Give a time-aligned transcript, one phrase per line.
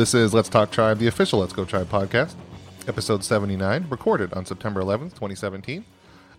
[0.00, 2.34] This is Let's Talk Tribe, the official Let's Go Tribe podcast,
[2.88, 5.84] episode 79, recorded on September 11th, 2017.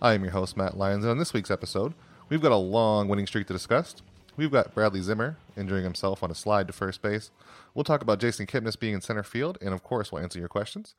[0.02, 1.94] I am your host, Matt Lyons, and on this week's episode,
[2.28, 3.94] we've got a long winning streak to discuss.
[4.36, 7.30] We've got Bradley Zimmer injuring himself on a slide to first base.
[7.72, 10.48] We'll talk about Jason Kipnis being in center field, and of course, we'll answer your
[10.48, 10.96] questions.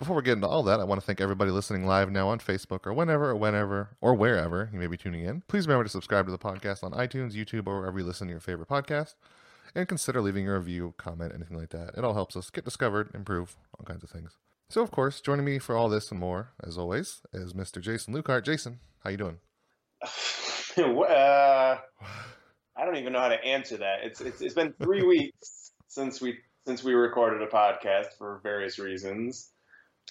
[0.00, 2.40] Before we get into all that, I want to thank everybody listening live now on
[2.40, 5.42] Facebook or whenever or whenever or wherever you may be tuning in.
[5.46, 8.32] Please remember to subscribe to the podcast on iTunes, YouTube, or wherever you listen to
[8.32, 9.14] your favorite podcast.
[9.74, 11.94] And consider leaving a review, comment, anything like that.
[11.96, 14.36] It all helps us get discovered, improve, all kinds of things.
[14.68, 17.80] So, of course, joining me for all this and more, as always, is Mr.
[17.80, 18.44] Jason Lukehart.
[18.44, 19.38] Jason, how you doing?
[20.78, 21.76] uh,
[22.80, 23.98] I don't even know how to answer that.
[24.02, 28.78] It's it's, it's been three weeks since we since we recorded a podcast for various
[28.78, 29.50] reasons.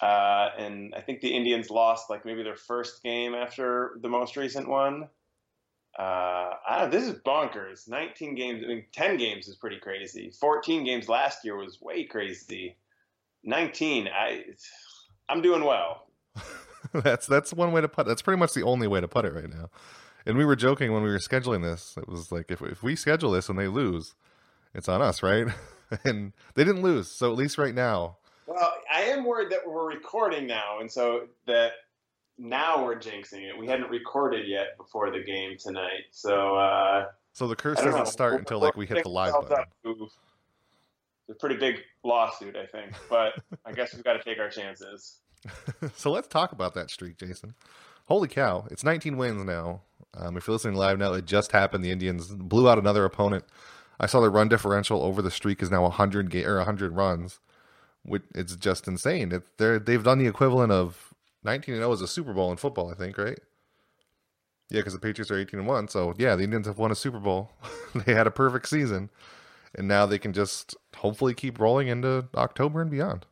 [0.01, 4.37] Uh, and I think the Indians lost like maybe their first game after the most
[4.37, 5.09] recent one.
[5.99, 7.89] Uh, I don't, this is bonkers.
[7.89, 10.31] 19 games, I mean, 10 games is pretty crazy.
[10.39, 12.77] 14 games last year was way crazy.
[13.43, 14.45] 19, I,
[15.27, 16.07] I'm doing well.
[16.93, 18.05] that's that's one way to put.
[18.05, 18.07] It.
[18.07, 19.69] That's pretty much the only way to put it right now.
[20.25, 21.95] And we were joking when we were scheduling this.
[21.97, 24.15] It was like if if we schedule this and they lose,
[24.73, 25.47] it's on us, right?
[26.05, 28.17] and they didn't lose, so at least right now,
[28.49, 31.73] well, I am worried that we're recording now, and so that
[32.39, 33.57] now we're jinxing it.
[33.57, 36.55] We hadn't recorded yet before the game tonight, so.
[36.55, 38.05] Uh, so the curse doesn't know.
[38.05, 39.65] start we'll, until like we hit the live button.
[39.85, 40.15] It's
[41.29, 43.33] a pretty big lawsuit, I think, but
[43.65, 45.19] I guess we've got to take our chances.
[45.95, 47.53] so let's talk about that streak, Jason.
[48.05, 48.65] Holy cow!
[48.71, 49.81] It's 19 wins now.
[50.15, 51.83] Um, if you're listening live now, it just happened.
[51.83, 53.45] The Indians blew out another opponent.
[53.99, 57.39] I saw the run differential over the streak is now 100 ga- or 100 runs
[58.03, 59.31] Which it's just insane.
[59.31, 61.08] It, they've done the equivalent of
[61.43, 63.39] 19 and 0 as a Super Bowl in football, I think, right?
[64.69, 65.87] Yeah, because the Patriots are 18 and 1.
[65.87, 67.51] So yeah, the Indians have won a Super Bowl.
[68.05, 69.09] they had a perfect season,
[69.75, 73.25] and now they can just hopefully keep rolling into October and beyond.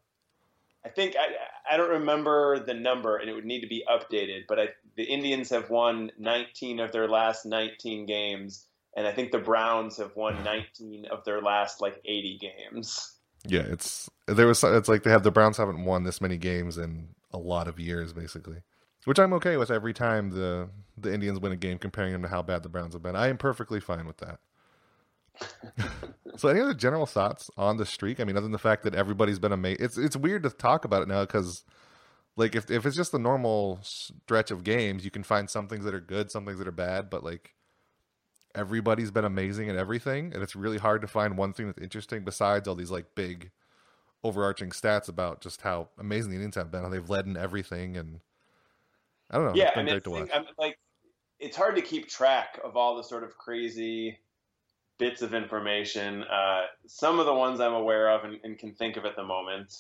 [0.86, 4.44] I think I I don't remember the number, and it would need to be updated.
[4.48, 8.66] But I, the Indians have won 19 of their last 19 games,
[8.96, 13.14] and I think the Browns have won 19 of their last like 80 games.
[13.46, 16.78] Yeah, it's there was it's like they have the Browns haven't won this many games
[16.78, 18.58] in a lot of years, basically.
[19.06, 22.28] Which I'm okay with every time the the Indians win a game, comparing them to
[22.28, 23.16] how bad the Browns have been.
[23.16, 24.40] I am perfectly fine with that.
[26.38, 28.20] so, any other general thoughts on the streak?
[28.20, 30.84] I mean, other than the fact that everybody's been amazing, it's it's weird to talk
[30.84, 31.64] about it now because,
[32.36, 35.86] like, if if it's just a normal stretch of games, you can find some things
[35.86, 37.54] that are good, some things that are bad, but like
[38.56, 42.24] everybody's been amazing at everything, and it's really hard to find one thing that's interesting
[42.24, 43.52] besides all these like big
[44.28, 47.98] overarching stats about just how amazing the Indians have been, how they've led in everything,
[47.98, 48.20] and
[49.32, 49.56] I don't know.
[49.56, 50.78] Yeah, I mean, think, I mean, like
[51.40, 54.18] it's hard to keep track of all the sort of crazy
[55.00, 56.24] bits of information.
[56.24, 59.24] Uh, some of the ones I'm aware of and, and can think of at the
[59.24, 59.74] moment,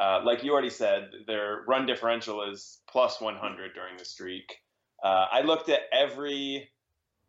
[0.00, 4.58] uh, like you already said, their run differential is plus 100 during the streak.
[5.02, 6.68] Uh, I looked at every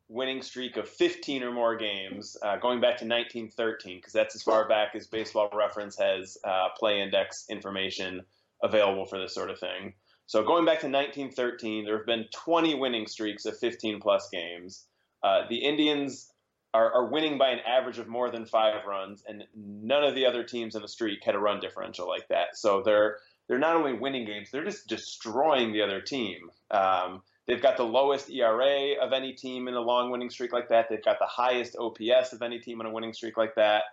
[0.10, 4.42] winning streak of 15 or more games uh, going back to 1913 because that's as
[4.42, 8.22] far back as baseball reference has uh, play index information
[8.64, 9.94] available for this sort of thing.
[10.26, 14.86] So going back to 1913 there have been 20 winning streaks of 15 plus games.
[15.24, 16.32] Uh, the indians
[16.74, 20.26] are, are, winning by an average of more than five runs and none of the
[20.26, 22.56] other teams in the streak had a run differential like that.
[22.56, 23.18] So they're
[23.48, 26.50] they're not only winning games they're just destroying the other team.
[26.72, 30.70] Um, They've got the lowest ERA of any team in a long winning streak like
[30.70, 30.86] that.
[30.88, 33.86] They've got the highest OPS of any team in a winning streak like that.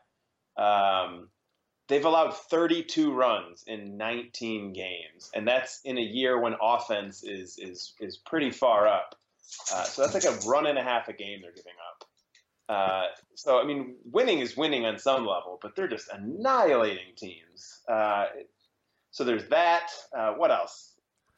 [0.58, 1.28] Um,
[1.88, 7.58] they've allowed 32 runs in 19 games, and that's in a year when offense is
[7.58, 9.14] is is pretty far up.
[9.72, 12.04] Uh, so that's like a run and a half a game they're giving up.
[12.68, 13.06] Uh,
[13.36, 17.80] so I mean, winning is winning on some level, but they're just annihilating teams.
[17.88, 18.26] Uh,
[19.12, 19.88] so there's that.
[20.14, 20.92] Uh, what else?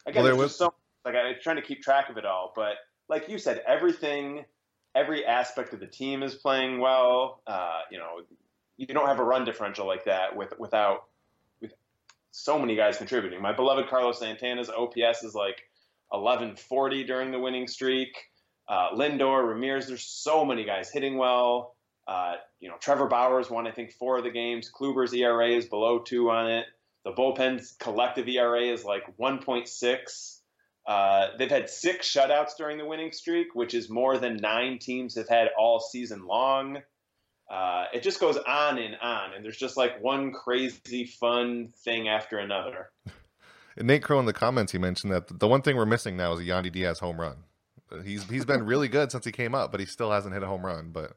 [0.05, 0.75] Again, well, there's was- so
[1.09, 2.75] like I'm trying to keep track of it all, but
[3.09, 4.45] like you said, everything,
[4.95, 7.43] every aspect of the team is playing well.
[7.47, 8.21] Uh, you know,
[8.77, 11.05] you don't have a run differential like that with without
[11.61, 11.73] with
[12.31, 13.41] so many guys contributing.
[13.41, 15.63] My beloved Carlos Santana's OPS is like
[16.11, 18.17] 1140 during the winning streak.
[18.69, 21.75] Uh, Lindor, Ramirez, there's so many guys hitting well.
[22.07, 24.71] Uh, you know, Trevor Bauer's won, I think, four of the games.
[24.71, 26.67] Kluber's ERA is below two on it.
[27.05, 30.38] The bullpen's collective ERA is like 1.6.
[30.89, 35.15] Uh, they've had six shutouts during the winning streak, which is more than nine teams
[35.17, 36.79] have had all season long.
[37.51, 42.09] Uh, it just goes on and on, and there's just like one crazy fun thing
[42.09, 42.89] after another.
[43.77, 46.33] And Nate Crow in the comments, he mentioned that the one thing we're missing now
[46.33, 47.37] is a Yandy Diaz home run.
[48.05, 50.47] He's he's been really good since he came up, but he still hasn't hit a
[50.47, 50.91] home run.
[50.91, 51.13] But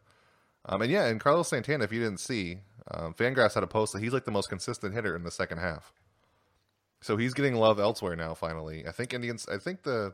[0.66, 2.60] um, and yeah, and Carlos Santana, if you didn't see,
[2.94, 5.60] Um, Fangraphs had a post that he's like the most consistent hitter in the second
[5.60, 5.94] half.
[7.02, 8.34] So he's getting love elsewhere now.
[8.34, 9.48] Finally, I think Indians.
[9.52, 10.14] I think the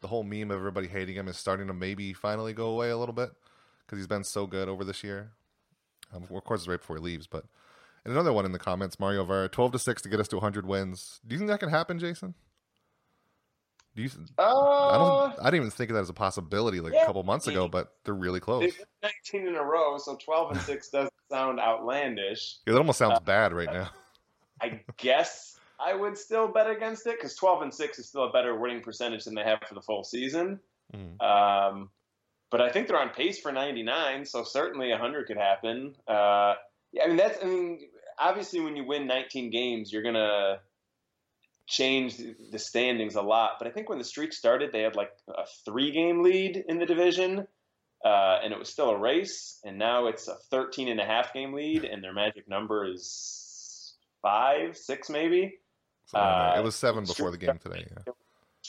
[0.00, 2.96] the whole meme of everybody hating him is starting to maybe finally go away a
[2.96, 3.30] little bit
[3.84, 5.32] because he's been so good over this year.
[6.14, 7.44] Um, of course, it's right before he leaves, but
[8.04, 10.36] and another one in the comments, Mario Vera, twelve to six to get us to
[10.36, 11.20] 100 wins.
[11.26, 12.34] Do you think that can happen, Jason?
[13.94, 14.10] Do you?
[14.38, 15.40] Uh, I don't.
[15.40, 17.68] I didn't even think of that as a possibility like yeah, a couple months ago,
[17.68, 18.72] but they're really close.
[19.02, 22.58] 19 in a row, so 12 and six doesn't sound outlandish.
[22.66, 23.90] Yeah, that almost sounds Uh, bad right now.
[24.62, 28.32] I guess I would still bet against it because 12 and six is still a
[28.32, 30.60] better winning percentage than they have for the full season.
[30.94, 31.20] Mm.
[31.22, 31.90] Um,
[32.50, 35.94] but I think they're on pace for 99, so certainly 100 could happen.
[36.06, 36.54] Uh,
[36.92, 37.38] yeah, I mean that's.
[37.42, 37.80] I mean,
[38.18, 40.58] obviously, when you win 19 games, you're gonna
[41.68, 42.16] change
[42.50, 43.52] the standings a lot.
[43.58, 46.86] But I think when the streak started, they had like a three-game lead in the
[46.86, 47.46] division,
[48.04, 49.60] uh, and it was still a race.
[49.64, 53.94] And now it's a 13 and a half game lead, and their magic number is
[54.20, 55.59] five, six, maybe.
[56.14, 57.86] Uh, it was seven before the game today.
[58.06, 58.12] Yeah.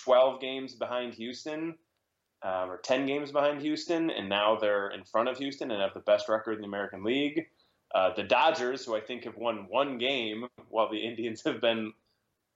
[0.03, 1.75] 12 games behind Houston,
[2.43, 5.93] um, or 10 games behind Houston, and now they're in front of Houston and have
[5.93, 7.47] the best record in the American League.
[7.93, 11.93] Uh, the Dodgers, who I think have won one game while the Indians have been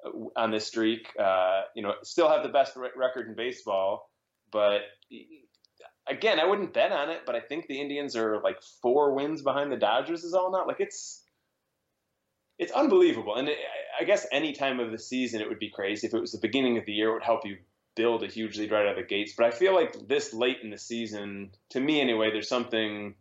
[0.06, 4.10] uh, on this streak, uh, you know, still have the best re- record in baseball.
[4.52, 4.82] But
[6.08, 9.42] again, I wouldn't bet on it, but I think the Indians are like four wins
[9.42, 11.24] behind the Dodgers is all not like it's
[12.58, 13.36] it's unbelievable.
[13.36, 13.58] And it,
[14.00, 16.08] I guess any time of the season it would be crazy.
[16.08, 17.58] If it was the beginning of the year, it would help you
[17.96, 19.34] build a huge lead right out of the gates.
[19.38, 23.16] But I feel like this late in the season, to me anyway, there's something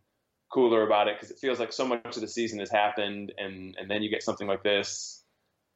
[0.53, 3.77] cooler about it because it feels like so much of the season has happened, and
[3.79, 5.23] and then you get something like this.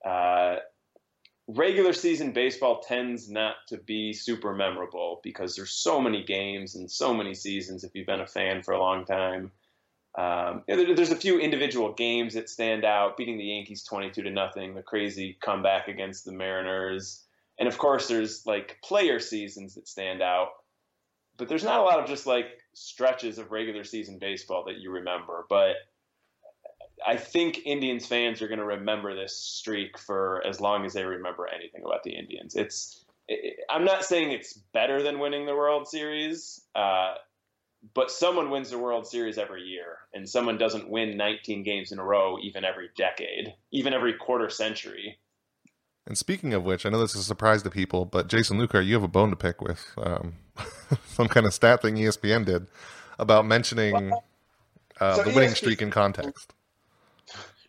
[0.05, 0.57] Uh,
[1.49, 6.91] regular season baseball tends not to be super memorable because there's so many games and
[6.91, 9.51] so many seasons if you've been a fan for a long time.
[10.17, 14.75] Um, there's a few individual games that stand out, beating the Yankees 22 to nothing,
[14.75, 17.25] the crazy comeback against the Mariners.
[17.59, 20.49] And of course, there's like player seasons that stand out,
[21.37, 24.91] but there's not a lot of just like stretches of regular season baseball that you
[24.91, 25.45] remember.
[25.49, 25.77] But
[27.07, 31.05] I think Indians fans are going to remember this streak for as long as they
[31.05, 32.57] remember anything about the Indians.
[32.57, 37.15] It's it, I'm not saying it's better than winning the World Series, uh,
[37.95, 41.99] but someone wins the World Series every year, and someone doesn't win 19 games in
[41.99, 45.19] a row even every decade, even every quarter century.
[46.07, 48.87] And speaking of which, I know this is a surprise to people, but Jason Lukehart,
[48.87, 50.35] you have a bone to pick with um,
[51.07, 52.67] some kind of stat thing ESPN did
[53.19, 54.13] about mentioning
[55.01, 56.55] uh, So the winning streak in context.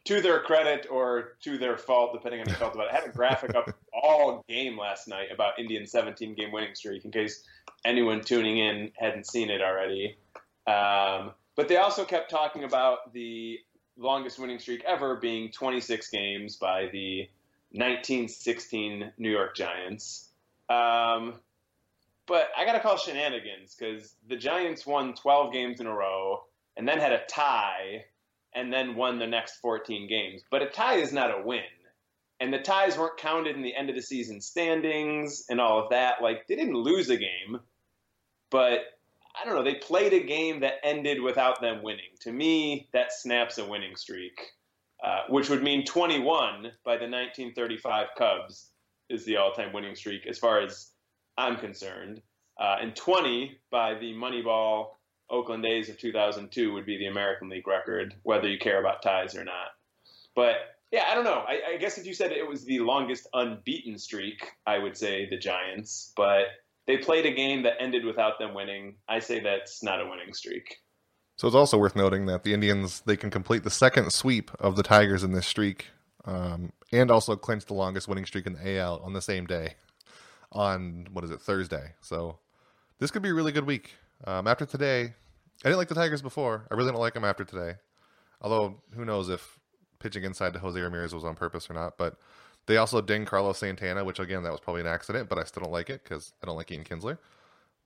[0.10, 2.94] To their credit or to their fault, depending on how you felt about it.
[2.94, 7.06] I had a graphic up all game last night about Indians' 17 game winning streak
[7.06, 7.44] in case
[7.86, 10.18] anyone tuning in hadn't seen it already.
[10.66, 13.60] Um, but they also kept talking about the
[13.98, 17.30] longest winning streak ever being 26 games by the
[17.74, 20.30] 1916 New York Giants.
[20.70, 21.36] Um,
[22.26, 26.46] but I got to call shenanigans because the Giants won 12 games in a row
[26.76, 28.06] and then had a tie
[28.56, 30.42] and then won the next 14 games.
[30.50, 31.62] But a tie is not a win.
[32.40, 35.90] And the ties weren't counted in the end of the season standings and all of
[35.90, 36.22] that.
[36.22, 37.60] Like, they didn't lose a game,
[38.50, 38.80] but
[39.36, 39.64] I don't know.
[39.64, 42.12] They played a game that ended without them winning.
[42.22, 44.40] To me, that snaps a winning streak,
[45.04, 48.72] uh, which would mean 21 by the 1935 Cubs
[49.10, 50.92] is the all time winning streak as far as
[51.38, 52.22] I'm concerned.
[52.60, 54.90] Uh, and 20 by the Moneyball
[55.30, 59.36] Oakland A's of 2002 would be the American League record, whether you care about ties
[59.36, 59.70] or not.
[60.36, 60.56] But
[60.92, 61.44] yeah, I don't know.
[61.48, 65.30] I, I guess if you said it was the longest unbeaten streak, I would say
[65.30, 66.14] the Giants.
[66.16, 66.46] But
[66.88, 68.96] they played a game that ended without them winning.
[69.08, 70.78] I say that's not a winning streak.
[71.36, 74.76] So it's also worth noting that the Indians they can complete the second sweep of
[74.76, 75.88] the Tigers in this streak,
[76.26, 79.76] um, and also clinch the longest winning streak in the AL on the same day,
[80.52, 81.94] on what is it Thursday.
[82.02, 82.40] So
[82.98, 83.94] this could be a really good week.
[84.26, 85.02] Um, after today,
[85.64, 86.66] I didn't like the Tigers before.
[86.72, 87.76] I really don't like them after today.
[88.42, 89.60] Although who knows if
[90.00, 91.98] pitching inside to Jose Ramirez was on purpose or not.
[91.98, 92.18] But
[92.66, 95.64] they also dinged Carlos Santana, which again that was probably an accident, but I still
[95.64, 97.18] don't like it because I don't like Ian Kinsler.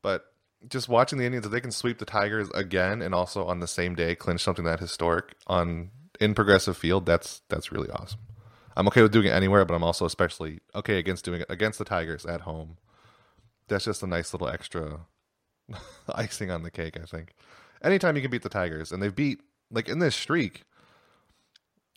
[0.01, 0.25] But
[0.69, 3.67] just watching the Indians, if they can sweep the Tigers again and also on the
[3.67, 8.19] same day clinch something that historic on in progressive field, that's that's really awesome.
[8.75, 11.79] I'm okay with doing it anywhere, but I'm also especially okay against doing it against
[11.79, 12.77] the Tigers at home.
[13.67, 15.01] That's just a nice little extra
[16.15, 17.33] icing on the cake, I think.
[17.83, 19.41] Anytime you can beat the Tigers, and they've beat
[19.71, 20.63] like in this streak,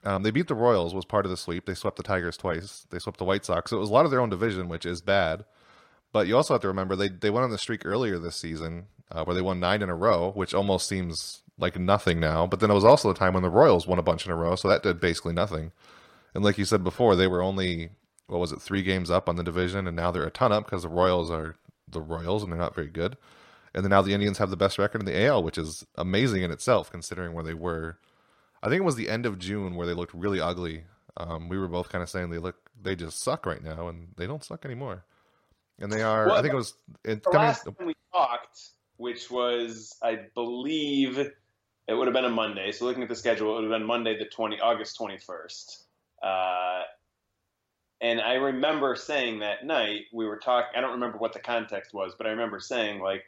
[0.04, 1.66] um, they beat the Royals was part of the sweep.
[1.66, 2.86] They swept the Tigers twice.
[2.90, 3.70] They swept the White Sox.
[3.70, 5.44] So it was a lot of their own division, which is bad.
[6.12, 8.86] But you also have to remember they they went on the streak earlier this season
[9.10, 12.46] uh, where they won nine in a row, which almost seems like nothing now.
[12.46, 14.36] But then it was also the time when the Royals won a bunch in a
[14.36, 15.72] row, so that did basically nothing.
[16.34, 17.90] And like you said before, they were only
[18.26, 20.64] what was it, three games up on the division, and now they're a ton up
[20.64, 21.56] because the Royals are
[21.88, 23.16] the Royals and they're not very good.
[23.76, 26.42] And then now the Indians have the best record in the AL, which is amazing
[26.42, 27.98] in itself, considering where they were.
[28.62, 30.84] I think it was the end of June where they looked really ugly.
[31.18, 34.08] Um, we were both kind of saying they look, they just suck right now, and
[34.16, 35.04] they don't suck anymore.
[35.78, 36.26] And they are.
[36.26, 36.72] Well, I think it was.
[37.04, 38.60] It, the last time we talked,
[38.96, 42.72] which was, I believe, it would have been a Monday.
[42.72, 45.84] So looking at the schedule, it would have been Monday, the twenty August twenty first.
[46.22, 46.80] Uh,
[48.00, 50.70] and I remember saying that night we were talking.
[50.74, 53.24] I don't remember what the context was, but I remember saying like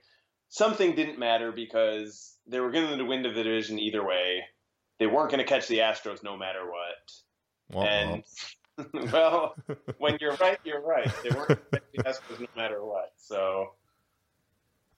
[0.49, 4.45] something didn't matter because they were going to win the division either way.
[4.99, 7.85] They weren't going to catch the Astros no matter what.
[7.87, 8.25] and
[9.12, 9.55] well,
[9.99, 11.11] when you're right, you're right.
[11.23, 13.12] They weren't going to catch the Astros no matter what.
[13.17, 13.73] So.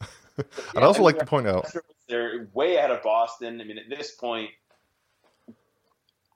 [0.00, 0.06] Yeah,
[0.76, 1.70] I'd also I mean, like to point out
[2.08, 3.60] they're way ahead of Boston.
[3.60, 4.50] I mean, at this point,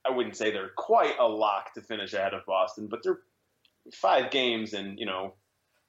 [0.04, 3.20] I wouldn't say they're quite a lock to finish ahead of Boston, but they're
[3.92, 5.34] five games and you know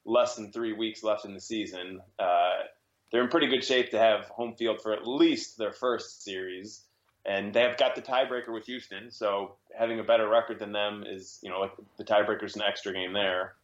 [0.05, 2.01] less than three weeks left in the season.
[2.19, 2.63] Uh,
[3.11, 6.83] they're in pretty good shape to have home field for at least their first series,
[7.25, 9.11] and they have got the tiebreaker with Houston.
[9.11, 12.93] So having a better record than them is you know like the tiebreaker's an extra
[12.93, 13.55] game there.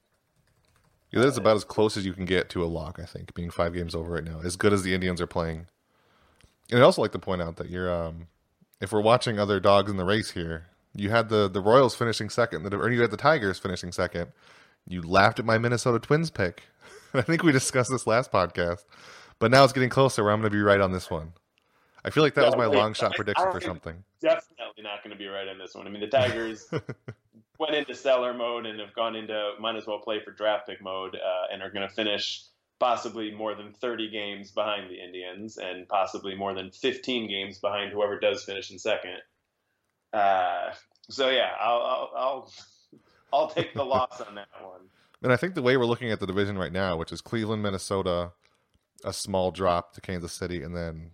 [1.12, 3.51] Yeah, that's about as close as you can get to a lock, I think, being
[3.51, 4.39] five games over right now.
[4.45, 5.67] As good as the Indians are playing.
[6.69, 8.27] And I'd also like to point out that you're um,
[8.79, 12.29] if we're watching other dogs in the race here, you had the the Royals finishing
[12.29, 14.31] second, or you had the Tigers finishing second.
[14.88, 16.63] You laughed at my Minnesota Twins pick.
[17.13, 18.83] I think we discussed this last podcast,
[19.41, 20.24] but now it's getting closer.
[20.24, 21.33] Where I'm going to be right on this one.
[22.05, 24.03] I feel like that no, was my wait, long shot prediction for something.
[24.21, 25.86] Definitely not going to be right on this one.
[25.86, 26.67] I mean, the Tigers
[27.60, 30.81] went into seller mode and have gone into might as well play for draft pick
[30.81, 32.43] mode, uh, and are going to finish
[32.79, 37.91] possibly more than 30 games behind the Indians and possibly more than 15 games behind
[37.91, 39.17] whoever does finish in second.
[40.12, 40.71] Uh,
[41.10, 42.51] so yeah, I'll, I'll, I'll
[43.33, 44.81] I'll take the loss on that one.
[45.24, 47.62] And I think the way we're looking at the division right now, which is Cleveland,
[47.62, 48.31] Minnesota,
[49.03, 51.12] a small drop to Kansas City, and then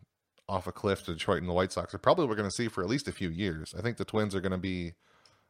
[0.49, 2.67] off a cliff to Detroit and the White Sox, are probably we're going to see
[2.67, 3.73] for at least a few years.
[3.77, 4.93] I think the Twins are going to be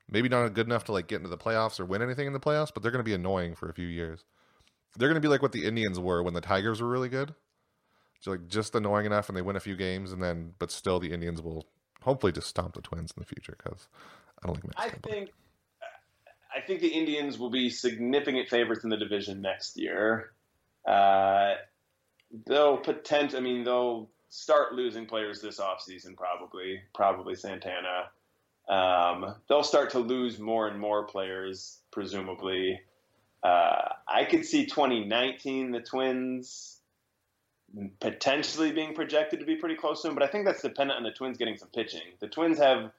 [0.10, 2.40] maybe not good enough to like get into the playoffs or win anything in the
[2.40, 4.24] playoffs, but they're going to be annoying for a few years.
[4.98, 7.36] They're going to be like what the Indians were when the Tigers were really good.
[8.22, 11.00] So like just annoying enough, and they win a few games, and then but still
[11.00, 11.68] the Indians will
[12.02, 13.88] hopefully just stomp the Twins in the future because
[14.44, 14.74] I don't think.
[14.78, 15.30] I think
[16.56, 20.32] I think the Indians will be significant favorites in the division next year.
[20.88, 21.54] Uh,
[22.46, 23.36] they'll potent.
[23.36, 26.82] I mean, they'll start losing players this offseason probably.
[26.94, 28.10] Probably Santana.
[28.68, 32.82] Um, they'll start to lose more and more players, presumably.
[33.44, 36.78] Uh, I could see 2019 the Twins
[38.00, 41.12] potentially being projected to be pretty close to but I think that's dependent on the
[41.12, 42.02] Twins getting some pitching.
[42.20, 42.92] The Twins have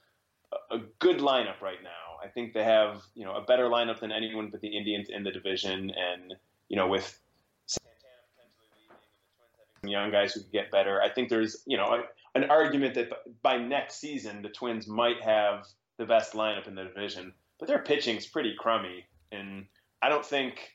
[0.70, 2.08] a good lineup right now.
[2.22, 5.22] I think they have you know a better lineup than anyone but the Indians in
[5.22, 6.34] the division, and
[6.68, 7.20] you know with
[7.66, 7.96] Santana
[8.34, 11.62] potentially leaving and the Twins having young guys who could get better, I think there's
[11.66, 12.02] you know
[12.34, 13.10] an argument that
[13.42, 15.66] by next season the Twins might have
[15.98, 19.66] the best lineup in the division, but their pitching's pretty crummy, and
[20.02, 20.72] I don't think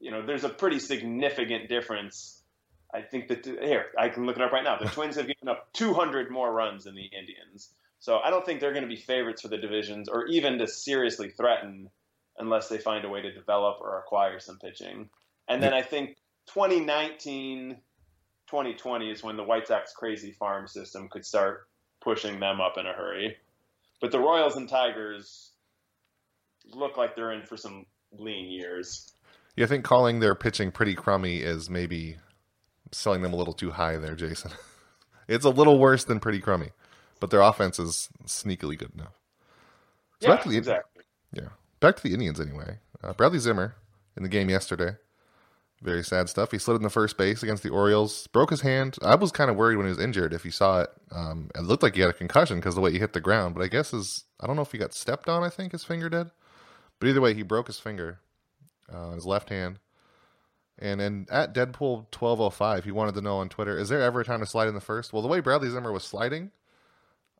[0.00, 2.42] you know there's a pretty significant difference.
[2.94, 4.78] I think that here I can look it up right now.
[4.78, 8.60] The Twins have given up 200 more runs than the Indians, so I don't think
[8.60, 11.90] they're going to be favorites for the divisions or even to seriously threaten
[12.38, 15.08] unless they find a way to develop or acquire some pitching.
[15.48, 16.16] And then I think
[16.48, 17.76] 2019,
[18.48, 21.68] 2020 is when the White Sox crazy farm system could start
[22.00, 23.36] pushing them up in a hurry.
[24.00, 25.52] But the Royals and Tigers
[26.72, 29.12] look like they're in for some lean years.
[29.56, 32.16] Yeah, I think calling their pitching pretty crummy is maybe
[32.92, 34.52] selling them a little too high there, Jason.
[35.28, 36.70] it's a little worse than pretty crummy,
[37.20, 39.18] but their offense is sneakily good enough.
[40.20, 41.04] So yeah, back to the, exactly.
[41.32, 41.48] Yeah,
[41.80, 42.78] back to the Indians anyway.
[43.02, 43.74] Uh, Bradley Zimmer
[44.16, 44.96] in the game yesterday.
[45.82, 46.52] Very sad stuff.
[46.52, 48.96] He slid in the first base against the Orioles, broke his hand.
[49.02, 50.90] I was kind of worried when he was injured if he saw it.
[51.10, 53.54] Um, it looked like he had a concussion because the way he hit the ground,
[53.54, 55.42] but I guess his I don't know if he got stepped on.
[55.42, 56.30] I think his finger did.
[56.98, 58.20] But either way, he broke his finger,
[58.92, 59.78] uh, his left hand.
[60.78, 64.02] And and at Deadpool twelve oh five, he wanted to know on Twitter: Is there
[64.02, 65.12] ever a time to slide in the first?
[65.12, 66.52] Well, the way Bradley Zimmer was sliding,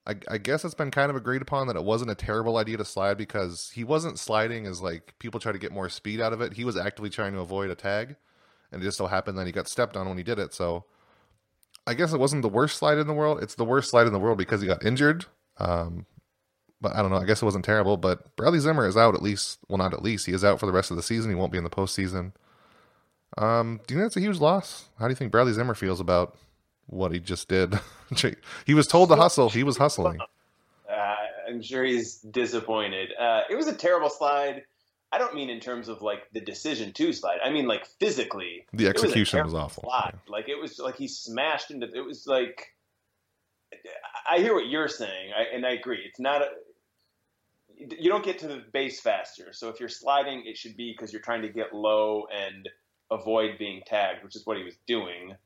[0.07, 2.77] I, I guess it's been kind of agreed upon that it wasn't a terrible idea
[2.77, 6.33] to slide because he wasn't sliding as like people try to get more speed out
[6.33, 6.55] of it.
[6.55, 8.17] He was actively trying to avoid a tag,
[8.71, 10.55] and it just so happened that he got stepped on when he did it.
[10.55, 10.85] So
[11.87, 13.43] I guess it wasn't the worst slide in the world.
[13.43, 15.27] It's the worst slide in the world because he got injured.
[15.59, 16.07] Um,
[16.81, 17.19] but I don't know.
[17.19, 17.97] I guess it wasn't terrible.
[17.97, 19.59] But Bradley Zimmer is out at least.
[19.69, 20.27] Well, not at least.
[20.27, 21.31] He is out for the rest of the season.
[21.31, 22.33] He won't be in the postseason.
[23.39, 24.89] Um, do you think that's a huge loss?
[24.99, 26.37] How do you think Bradley Zimmer feels about
[26.87, 27.79] what he just did.
[28.67, 29.51] he was told to hustle.
[29.51, 30.21] He was hustling.
[30.89, 31.15] Uh,
[31.49, 33.11] I'm sure he's disappointed.
[33.19, 34.63] Uh, it was a terrible slide.
[35.13, 37.39] I don't mean in terms of like the decision to slide.
[37.45, 38.67] I mean like physically.
[38.73, 39.85] The execution was, was, awful.
[39.89, 40.11] Yeah.
[40.29, 41.87] Like it was like he smashed into.
[41.95, 42.73] It was like.
[44.31, 46.01] I hear what you're saying, I, and I agree.
[46.07, 46.49] It's not a.
[47.79, 49.53] You don't get to the base faster.
[49.53, 52.69] So if you're sliding, it should be because you're trying to get low and
[53.11, 55.37] avoid being tagged, which is what he was doing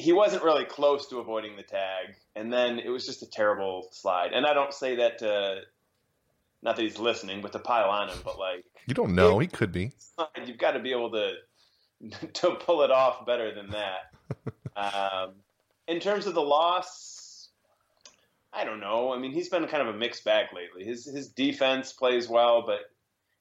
[0.00, 3.88] he wasn't really close to avoiding the tag, and then it was just a terrible
[3.92, 4.32] slide.
[4.32, 5.60] And I don't say that to,
[6.62, 8.18] not that he's listening, but to pile on him.
[8.24, 9.92] But like, you don't know, he could be.
[10.44, 11.32] You've got to be able to
[12.32, 14.12] to pull it off better than that.
[14.76, 15.32] um,
[15.86, 17.48] in terms of the loss,
[18.52, 19.12] I don't know.
[19.12, 20.84] I mean, he's been kind of a mixed bag lately.
[20.84, 22.80] His his defense plays well, but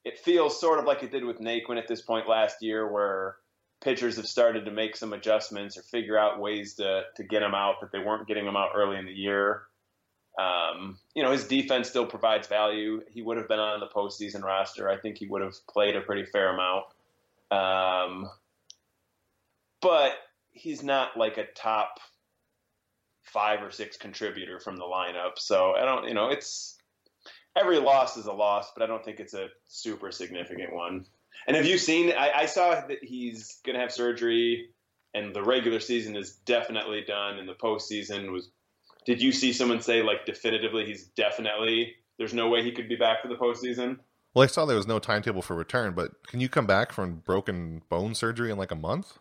[0.06, 3.38] it feels sort of like it did with Naquin at this point last year, where
[3.82, 7.56] pitchers have started to make some adjustments or figure out ways to to get him
[7.56, 9.64] out that they weren't getting him out early in the year.
[10.40, 13.02] Um, you know, his defense still provides value.
[13.10, 14.90] He would have been on the postseason roster.
[14.90, 16.86] I think he would have played a pretty fair amount.
[17.52, 18.30] Um,
[19.82, 20.14] but
[20.52, 22.00] he's not like a top
[23.24, 25.38] five or six contributor from the lineup.
[25.38, 26.78] So I don't, you know, it's
[27.56, 31.06] every loss is a loss, but I don't think it's a super significant one.
[31.48, 32.14] And have you seen?
[32.18, 34.70] I, I saw that he's going to have surgery,
[35.14, 38.50] and the regular season is definitely done, and the postseason was.
[39.10, 41.96] Did you see someone say like definitively he's definitely?
[42.20, 43.98] There's no way he could be back for the postseason.
[44.36, 47.16] Well, I saw there was no timetable for return, but can you come back from
[47.16, 49.18] broken bone surgery in like a month?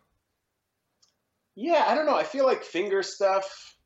[1.55, 2.15] Yeah, I don't know.
[2.15, 3.79] I feel like finger stuff.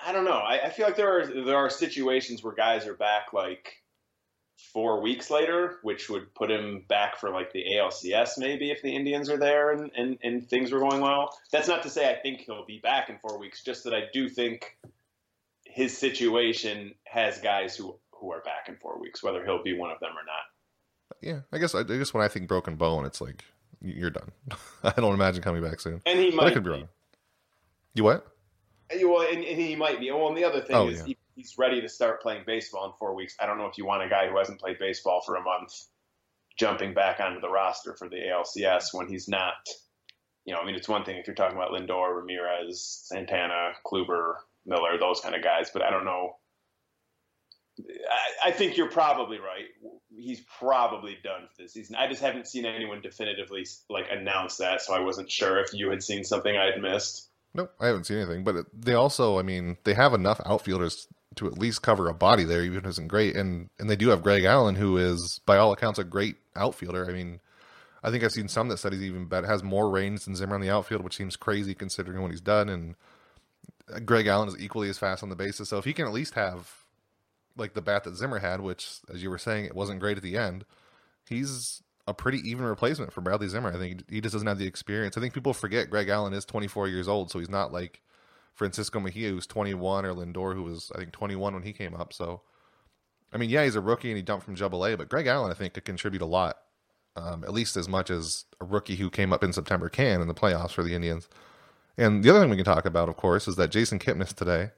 [0.00, 0.38] I don't know.
[0.38, 3.82] I, I feel like there are there are situations where guys are back like
[4.56, 8.94] four weeks later, which would put him back for like the ALCS maybe if the
[8.94, 11.36] Indians are there and, and, and things were going well.
[11.52, 14.04] That's not to say I think he'll be back in four weeks, just that I
[14.12, 14.76] do think
[15.64, 19.90] his situation has guys who, who are back in four weeks, whether he'll be one
[19.90, 20.44] of them or not.
[21.20, 23.44] Yeah, I guess I guess when I think broken bone, it's like
[23.80, 24.32] you're done.
[24.82, 26.00] I don't imagine coming back soon.
[26.06, 26.36] And he might.
[26.36, 26.88] But I could be wrong.
[27.94, 28.26] You what?
[28.92, 30.10] Uh, well, and, and, he might be.
[30.10, 32.92] Well, and the other thing oh, is, yeah he's ready to start playing baseball in
[32.98, 33.36] four weeks.
[33.40, 35.72] I don't know if you want a guy who hasn't played baseball for a month
[36.58, 39.54] jumping back onto the roster for the ALCS when he's not.
[40.44, 44.34] You know, I mean, it's one thing if you're talking about Lindor, Ramirez, Santana, Kluber,
[44.66, 46.36] Miller, those kind of guys, but I don't know.
[47.80, 49.64] I, I think you're probably right.
[50.14, 51.96] He's probably done for this season.
[51.96, 55.90] I just haven't seen anyone definitively like announce that, so I wasn't sure if you
[55.90, 57.30] had seen something I had missed.
[57.54, 58.44] Nope, I haven't seen anything.
[58.44, 62.44] But they also, I mean, they have enough outfielders to at least cover a body
[62.44, 63.36] there, even if it isn't great.
[63.36, 67.08] And and they do have Greg Allen, who is by all accounts a great outfielder.
[67.08, 67.40] I mean,
[68.02, 70.54] I think I've seen some that said he's even better, has more range than Zimmer
[70.54, 72.68] on the outfield, which seems crazy considering what he's done.
[72.68, 72.94] And
[73.92, 75.68] uh, Greg Allen is equally as fast on the bases.
[75.68, 76.84] So if he can at least have
[77.56, 80.22] like the bat that Zimmer had, which as you were saying, it wasn't great at
[80.22, 80.64] the end,
[81.28, 83.72] he's a pretty even replacement for Bradley Zimmer.
[83.74, 85.16] I think he just doesn't have the experience.
[85.16, 88.02] I think people forget Greg Allen is 24 years old, so he's not like
[88.54, 92.12] Francisco Mejia, who's 21, or Lindor, who was I think 21 when he came up.
[92.12, 92.42] So,
[93.32, 95.54] I mean, yeah, he's a rookie and he jumped from Double but Greg Allen I
[95.54, 96.56] think could contribute a lot,
[97.16, 100.28] um, at least as much as a rookie who came up in September can in
[100.28, 101.28] the playoffs for the Indians.
[101.96, 104.70] And the other thing we can talk about, of course, is that Jason Kipnis today.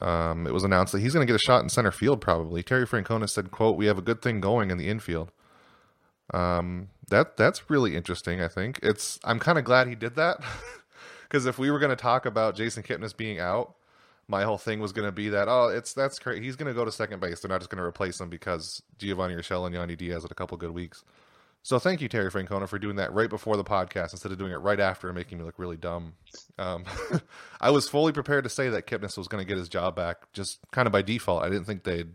[0.00, 2.20] Um, it was announced that he's going to get a shot in center field.
[2.20, 5.30] Probably Terry Francona said, "quote We have a good thing going in the infield."
[6.32, 8.40] Um, that that's really interesting.
[8.40, 9.20] I think it's.
[9.22, 10.42] I'm kind of glad he did that
[11.32, 13.74] because if we were going to talk about Jason Kipnis being out,
[14.28, 16.42] my whole thing was going to be that oh, it's that's great.
[16.42, 17.40] He's going to go to second base.
[17.40, 20.34] They're not just going to replace him because Giovanni Urshela and Yandy Diaz had a
[20.34, 21.02] couple good weeks.
[21.62, 24.52] So thank you, Terry Francona, for doing that right before the podcast instead of doing
[24.52, 26.14] it right after and making me look really dumb.
[26.58, 26.84] Um,
[27.60, 30.30] I was fully prepared to say that Kipnis was going to get his job back,
[30.34, 31.44] just kind of by default.
[31.44, 32.12] I didn't think they'd.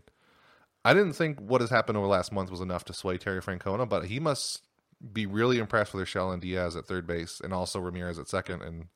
[0.84, 3.40] I didn't think what has happened over the last month was enough to sway Terry
[3.40, 4.62] Francona, but he must
[5.12, 8.62] be really impressed with Urshela and Diaz at third base and also Ramirez at second.
[8.62, 8.86] And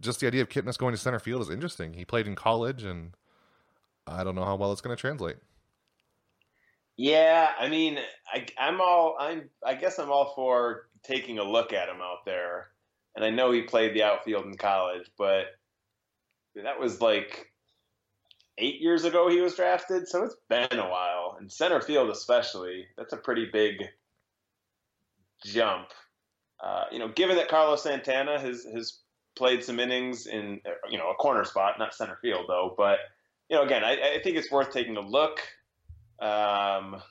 [0.00, 1.94] just the idea of Kipnis going to center field is interesting.
[1.94, 3.12] He played in college, and
[4.06, 5.36] I don't know how well it's going to translate.
[6.96, 7.98] Yeah, I mean,
[8.32, 9.50] I, I'm all I'm.
[9.64, 12.68] I guess I'm all for taking a look at him out there.
[13.16, 15.46] And I know he played the outfield in college, but
[16.56, 17.52] that was like
[18.58, 21.36] eight years ago he was drafted, so it's been a while.
[21.38, 23.84] And center field, especially, that's a pretty big
[25.44, 25.88] jump.
[26.62, 29.00] Uh, you know, given that Carlos Santana has has
[29.36, 32.74] played some innings in you know a corner spot, not center field though.
[32.76, 32.98] But
[33.48, 35.40] you know, again, I, I think it's worth taking a look.
[36.20, 37.02] Um,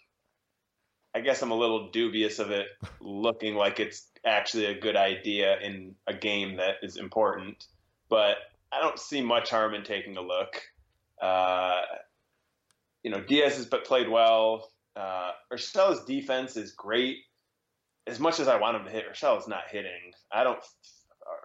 [1.14, 2.68] I, guess I'm a little dubious of it
[3.00, 7.68] looking like it's actually a good idea in a game that is important.
[8.10, 8.38] But
[8.72, 10.62] I don't see much harm in taking a look.
[11.22, 11.82] Uh,
[13.04, 14.72] you know, Diaz has played well.
[14.96, 15.32] Uh,
[16.08, 17.18] defense is great.
[18.08, 20.14] As much as I want him to hit, Urshela's not hitting.
[20.32, 20.60] I don't.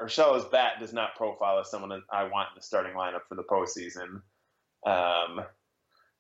[0.03, 3.45] Urshela's bat does not profile as someone I want in the starting lineup for the
[3.45, 4.23] postseason.
[4.87, 5.45] Um,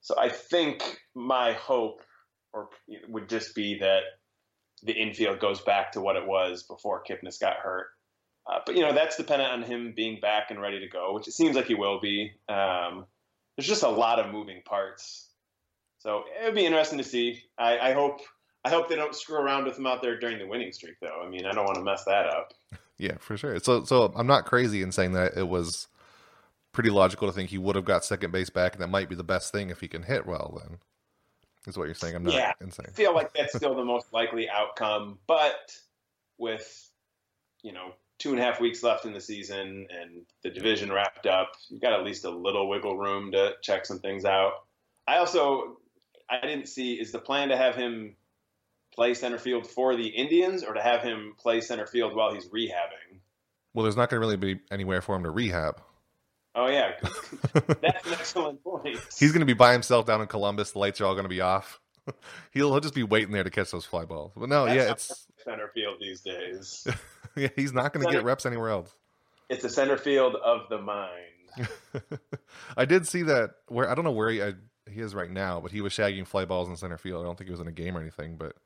[0.01, 2.03] so I think my hope
[2.53, 2.69] or
[3.09, 4.03] would just be that
[4.83, 7.89] the infield goes back to what it was before Kipnis got hurt.
[8.51, 11.29] Uh, but you know that's dependent on him being back and ready to go, which
[11.29, 12.33] it seems like he will be.
[12.49, 13.05] Um,
[13.57, 15.29] there's just a lot of moving parts,
[15.99, 17.43] so it would be interesting to see.
[17.59, 18.21] I, I hope
[18.65, 21.23] I hope they don't screw around with him out there during the winning streak, though.
[21.25, 22.53] I mean, I don't want to mess that up.
[22.99, 23.59] Yeah, for sure.
[23.61, 25.89] So so I'm not crazy in saying that it was
[26.73, 29.15] pretty logical to think he would have got second base back, and that might be
[29.15, 30.61] the best thing if he can hit well.
[30.61, 30.79] Then
[31.67, 32.17] is what you're saying.
[32.17, 32.87] I'm not yeah, insane.
[32.89, 35.77] I feel like that's still the most likely outcome, but
[36.39, 36.91] with
[37.63, 41.27] you know two and a half weeks left in the season and the division wrapped
[41.27, 44.53] up, you've got at least a little wiggle room to check some things out.
[45.07, 45.79] I also
[46.29, 48.17] I didn't see is the plan to have him
[48.99, 52.49] play center field for the Indians or to have him play center field while he's
[52.49, 53.21] rehabbing.
[53.73, 55.81] Well, there's not going to really be anywhere for him to rehab.
[56.57, 56.95] Oh yeah,
[57.53, 58.99] that's an excellent point.
[59.17, 60.73] He's going to be by himself down in Columbus.
[60.73, 61.79] The lights are all going to be off.
[62.51, 64.33] he'll he'll just be waiting there to catch those fly balls.
[64.37, 66.85] But no, That's yeah, it's center field these days.
[67.37, 68.97] yeah, he's not going to get reps anywhere else.
[69.49, 71.69] It's a center field of the mind.
[72.77, 74.55] I did see that where I don't know where he I,
[74.91, 77.23] he is right now, but he was shagging fly balls in center field.
[77.23, 78.57] I don't think he was in a game or anything, but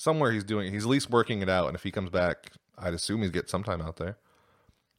[0.00, 0.72] somewhere he's doing.
[0.72, 3.50] He's at least working it out, and if he comes back, I'd assume he'd get
[3.50, 4.16] some time out there.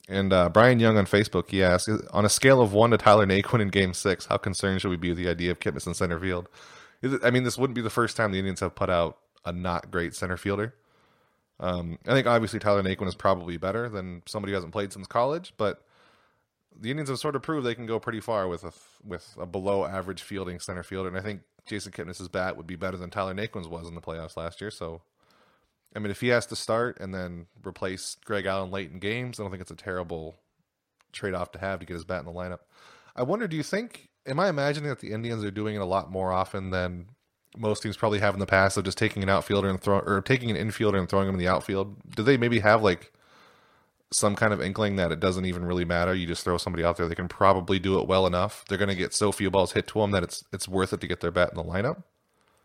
[0.08, 3.26] And uh, Brian Young on Facebook, he asked, on a scale of one to Tyler
[3.26, 5.96] Naquin in Game Six, how concerned should we be with the idea of Kipnis in
[5.96, 6.48] center field?
[7.02, 9.52] It, I mean, this wouldn't be the first time the Indians have put out a
[9.52, 10.76] not great center fielder.
[11.60, 15.08] Um, I think obviously Tyler Naquin is probably better than somebody who hasn't played since
[15.08, 15.84] college, but
[16.80, 18.72] the Indians have sort of proved they can go pretty far with a
[19.06, 22.76] with a below average fielding center fielder, and I think Jason Kipnis's bat would be
[22.76, 24.72] better than Tyler Naquin's was in the playoffs last year.
[24.72, 25.02] So,
[25.96, 29.40] I mean, if he has to start and then replace Greg Allen late in games,
[29.40, 30.38] I don't think it's a terrible
[31.12, 32.60] trade off to have to get his bat in the lineup.
[33.16, 34.10] I wonder, do you think?
[34.26, 37.08] Am I imagining that the Indians are doing it a lot more often than
[37.58, 40.22] most teams probably have in the past of just taking an outfielder and throw or
[40.22, 41.96] taking an infielder and throwing him in the outfield?
[42.16, 43.12] Do they maybe have like
[44.12, 46.14] some kind of inkling that it doesn't even really matter?
[46.14, 48.66] You just throw somebody out there; they can probably do it well enough.
[48.68, 51.02] They're going to get so few balls hit to them that it's it's worth it
[51.02, 52.04] to get their bat in the lineup.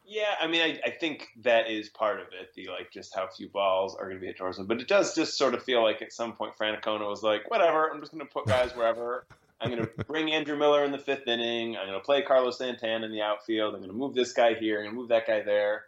[0.08, 2.54] Yeah, I mean, I, I think that is part of it.
[2.54, 4.86] The like just how few balls are going to be hit towards them, but it
[4.86, 8.12] does just sort of feel like at some point Francona was like, whatever, I'm just
[8.12, 9.26] going to put guys wherever.
[9.60, 11.76] I'm going to bring Andrew Miller in the fifth inning.
[11.76, 13.74] I'm going to play Carlos Santana in the outfield.
[13.74, 14.78] I'm going to move this guy here.
[14.78, 15.84] I'm going to move that guy there.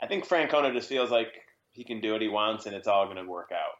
[0.00, 1.28] I think Francona just feels like
[1.70, 3.78] he can do what he wants, and it's all going to work out.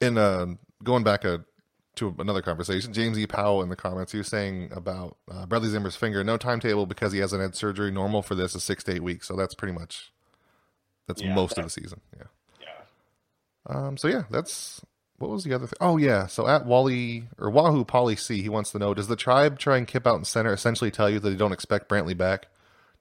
[0.00, 0.46] In uh,
[0.82, 1.38] going back uh
[1.96, 3.26] to another conversation, James E.
[3.26, 7.12] Powell in the comments, he was saying about uh, Bradley Zimmer's finger, no timetable because
[7.12, 7.90] he hasn't had surgery.
[7.90, 10.12] Normal for this is six to eight weeks, so that's pretty much
[11.08, 12.00] that's Yeah, most that- of the season.
[12.16, 12.24] Yeah.
[12.60, 13.76] Yeah.
[13.76, 13.96] Um.
[13.96, 14.80] So yeah, that's
[15.18, 15.78] what was the other thing?
[15.80, 16.26] Oh yeah.
[16.28, 19.76] So at Wally or Wahoo Polly C, he wants to know: Does the tribe try
[19.76, 22.42] and kip out in center essentially tell you that they don't expect Brantley back?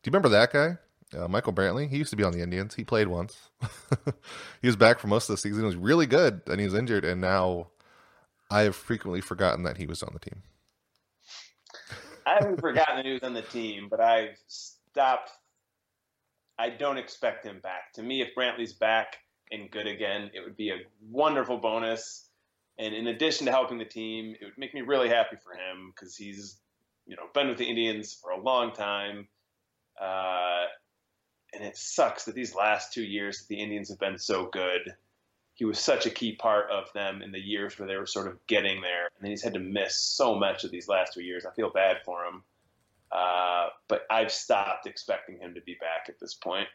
[0.02, 0.78] Do you remember that guy?
[1.16, 1.90] Uh, Michael Brantley.
[1.90, 2.76] He used to be on the Indians.
[2.76, 3.50] He played once.
[4.62, 5.62] he was back for most of the season.
[5.62, 7.68] He was really good, and he was injured, and now
[8.52, 10.44] I have frequently forgotten that he was on the team.
[12.26, 15.32] I haven't forgotten that he was on the team, but I've stopped.
[16.60, 17.94] I don't expect him back.
[17.94, 19.18] To me, if Brantley's back
[19.52, 20.78] and good again, it would be a
[21.10, 22.28] wonderful bonus.
[22.78, 25.94] And in addition to helping the team, it would make me really happy for him
[25.96, 26.58] because he's,
[27.06, 29.28] you know, been with the Indians for a long time.
[30.00, 30.66] Uh,
[31.54, 34.94] and it sucks that these last two years that the Indians have been so good.
[35.54, 38.28] He was such a key part of them in the years where they were sort
[38.28, 41.24] of getting there, and then he's had to miss so much of these last two
[41.24, 41.46] years.
[41.46, 42.44] I feel bad for him,
[43.12, 46.68] uh, but I've stopped expecting him to be back at this point.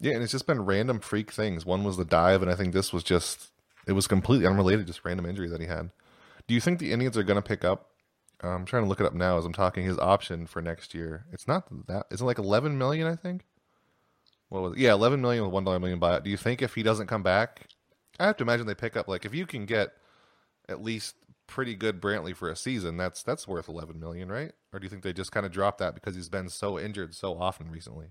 [0.00, 1.64] Yeah, and it's just been random freak things.
[1.64, 3.50] One was the dive, and I think this was just
[3.86, 5.90] it was completely unrelated, just random injury that he had.
[6.46, 7.90] Do you think the Indians are going to pick up?
[8.40, 9.84] I'm trying to look it up now as I'm talking.
[9.84, 11.24] His option for next year.
[11.32, 12.06] It's not that.
[12.10, 13.06] Is it like 11 million?
[13.06, 13.46] I think.
[14.48, 14.78] What was it?
[14.78, 16.22] Yeah, 11 million with one dollar million buyout.
[16.22, 17.66] Do you think if he doesn't come back,
[18.18, 19.90] I have to imagine they pick up like if you can get
[20.68, 24.52] at least pretty good Brantley for a season, that's that's worth 11 million, right?
[24.72, 27.14] Or do you think they just kind of drop that because he's been so injured
[27.14, 28.08] so often recently?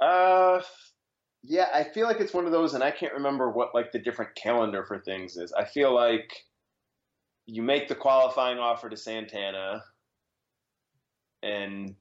[0.00, 0.62] Uh,
[1.42, 3.98] yeah, I feel like it's one of those, and I can't remember what like the
[3.98, 5.52] different calendar for things is.
[5.52, 6.30] I feel like
[7.46, 9.82] you make the qualifying offer to Santana,
[11.42, 11.94] and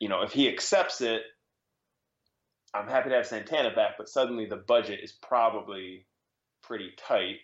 [0.00, 1.22] you know if he accepts it,
[2.74, 6.06] I'm happy to have Santana back, but suddenly the budget is probably
[6.62, 7.38] pretty tight,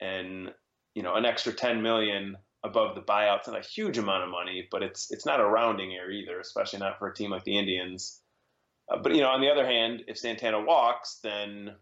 [0.00, 0.52] and
[0.94, 4.66] you know, an extra 10 million above the buyouts not a huge amount of money,
[4.70, 7.58] but it's it's not a rounding error either, especially not for a team like the
[7.58, 8.20] Indians.
[8.90, 11.74] Uh, but you know, on the other hand, if Santana walks, then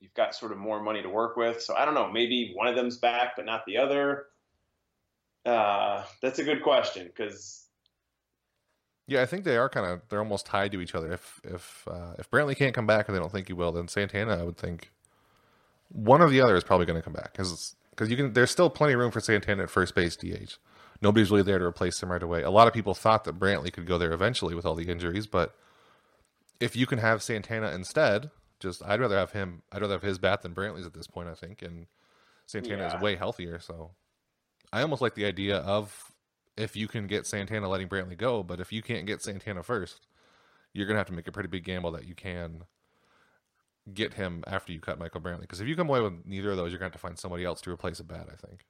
[0.00, 1.62] you've got sort of more money to work with.
[1.62, 4.26] So I don't know, maybe one of them's back, but not the other.
[5.44, 7.63] Uh, that's a good question because.
[9.06, 11.12] Yeah, I think they are kind of they're almost tied to each other.
[11.12, 13.88] If if uh, if Brantley can't come back and they don't think he will, then
[13.88, 14.90] Santana, I would think
[15.90, 18.32] one or the other is probably going to come back because because you can.
[18.32, 20.56] There's still plenty of room for Santana at first base DH.
[21.02, 22.42] Nobody's really there to replace him right away.
[22.42, 25.26] A lot of people thought that Brantley could go there eventually with all the injuries,
[25.26, 25.54] but
[26.60, 29.62] if you can have Santana instead, just I'd rather have him.
[29.70, 31.28] I'd rather have his bat than Brantley's at this point.
[31.28, 31.86] I think, and
[32.46, 32.96] Santana yeah.
[32.96, 33.58] is way healthier.
[33.60, 33.90] So
[34.72, 36.13] I almost like the idea of
[36.56, 40.06] if you can get Santana letting Brantley go, but if you can't get Santana first,
[40.72, 42.64] you're gonna have to make a pretty big gamble that you can
[43.92, 45.42] get him after you cut Michael Brantley.
[45.42, 47.18] Because if you come away with neither of those, you're going to have to find
[47.18, 48.28] somebody else to replace a bat.
[48.32, 48.64] I think.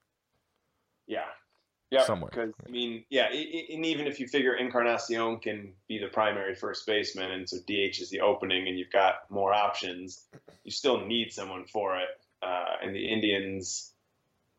[1.07, 1.25] Yeah.
[1.90, 2.05] Yeah.
[2.05, 2.31] Somewhere.
[2.33, 6.55] Because I mean, yeah, it, and even if you figure Encarnacion can be the primary
[6.55, 10.27] first baseman, and so DH is the opening, and you've got more options,
[10.64, 12.09] you still need someone for it.
[12.42, 13.92] Uh, and the Indians,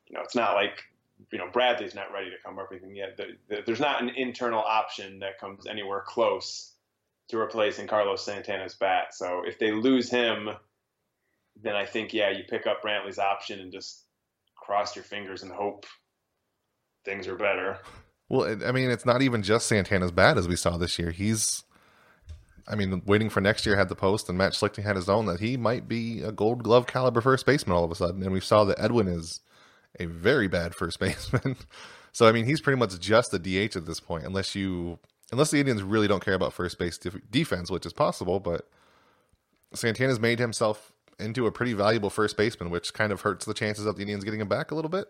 [0.07, 0.83] you know, it's not like
[1.31, 3.17] you know Bradley's not ready to come up with anything yet.
[3.17, 6.73] The, the, there's not an internal option that comes anywhere close
[7.29, 9.13] to replacing Carlos Santana's bat.
[9.13, 10.49] So if they lose him,
[11.61, 14.03] then I think yeah, you pick up Brantley's option and just
[14.55, 15.85] cross your fingers and hope
[17.03, 17.79] things are better.
[18.29, 21.11] Well, I mean, it's not even just Santana's bat as we saw this year.
[21.11, 21.63] He's,
[22.67, 25.27] I mean, waiting for next year had the post, and Matt Schlichting had his own
[25.27, 28.31] that he might be a Gold Glove caliber first baseman all of a sudden, and
[28.31, 29.41] we saw that Edwin is
[29.99, 31.55] a very bad first baseman.
[32.11, 34.99] so I mean, he's pretty much just a DH at this point, unless you
[35.31, 38.69] unless the Indians really don't care about first base def- defense, which is possible, but
[39.73, 43.85] Santana's made himself into a pretty valuable first baseman, which kind of hurts the chances
[43.85, 45.07] of the Indians getting him back a little bit,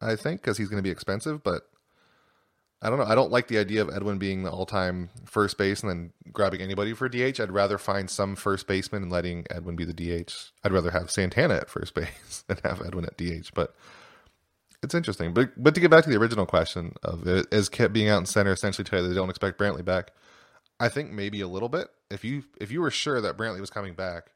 [0.00, 1.42] I think, because he's going to be expensive.
[1.42, 1.68] But
[2.80, 3.06] I don't know.
[3.06, 6.12] I don't like the idea of Edwin being the all time first base and then
[6.32, 7.40] grabbing anybody for DH.
[7.40, 10.32] I'd rather find some first baseman and letting Edwin be the DH.
[10.62, 13.50] I'd rather have Santana at first base than have Edwin at DH.
[13.54, 13.74] But
[14.84, 15.34] it's interesting.
[15.34, 18.26] But but to get back to the original question of is Kip being out in
[18.26, 20.12] center essentially you they don't expect Brantley back?
[20.78, 21.88] I think maybe a little bit.
[22.10, 24.30] If you if you were sure that Brantley was coming back,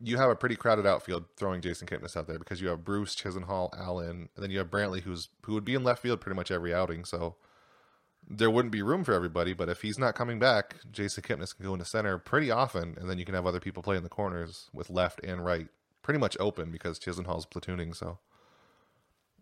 [0.00, 3.14] you have a pretty crowded outfield throwing Jason Kipnis out there because you have Bruce,
[3.14, 6.36] Chisenhall, Allen, and then you have Brantley who's who would be in left field pretty
[6.36, 7.04] much every outing.
[7.04, 7.36] So
[8.28, 9.52] there wouldn't be room for everybody.
[9.52, 13.08] But if he's not coming back, Jason Kipnis can go into center pretty often, and
[13.08, 15.68] then you can have other people play in the corners with left and right
[16.02, 17.94] pretty much open because Chisenhall's platooning.
[17.94, 18.18] So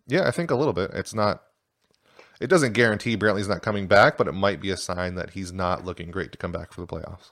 [0.07, 0.91] yeah, I think a little bit.
[0.93, 1.43] It's not.
[2.39, 5.53] It doesn't guarantee Brantley's not coming back, but it might be a sign that he's
[5.53, 7.31] not looking great to come back for the playoffs.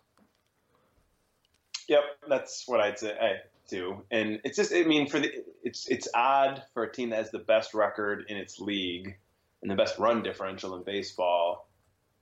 [1.89, 3.35] Yep, that's what I'd say I
[3.69, 4.01] do.
[4.11, 5.31] And it's just, I mean, for the
[5.63, 9.17] it's it's odd for a team that has the best record in its league
[9.61, 11.67] and the best run differential in baseball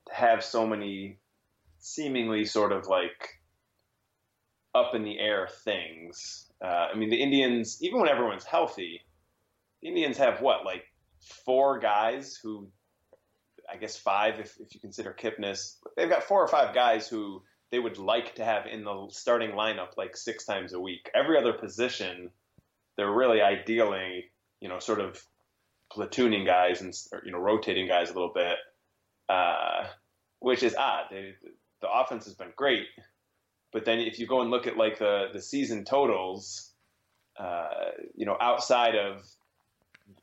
[0.08, 1.18] to have so many
[1.78, 3.40] seemingly sort of like
[4.74, 6.50] up in the air things.
[6.62, 9.02] Uh, I mean, the Indians, even when everyone's healthy,
[9.82, 10.84] Indians have what, like
[11.44, 12.68] four guys who,
[13.70, 15.76] I guess five if, if you consider Kipnis.
[15.96, 19.52] They've got four or five guys who they would like to have in the starting
[19.52, 21.10] lineup like six times a week.
[21.14, 22.30] Every other position,
[22.96, 24.26] they're really ideally,
[24.60, 25.20] you know, sort of
[25.90, 28.56] platooning guys and you know rotating guys a little bit,
[29.28, 29.86] uh,
[30.38, 31.04] which is odd.
[31.10, 31.34] They,
[31.80, 32.86] the offense has been great,
[33.72, 36.72] but then if you go and look at like the the season totals,
[37.38, 37.68] uh,
[38.14, 39.22] you know, outside of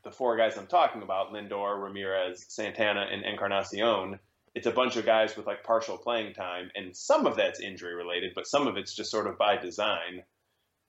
[0.04, 4.20] the four guys I'm talking about, Lindor, Ramirez, Santana, and Encarnacion,
[4.56, 7.96] it's a bunch of guys with like partial playing time, and some of that's injury
[7.96, 10.24] related, but some of it's just sort of by design.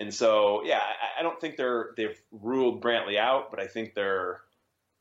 [0.01, 3.95] And so, yeah, I, I don't think they're they've ruled Brantley out, but I think
[3.95, 4.41] they're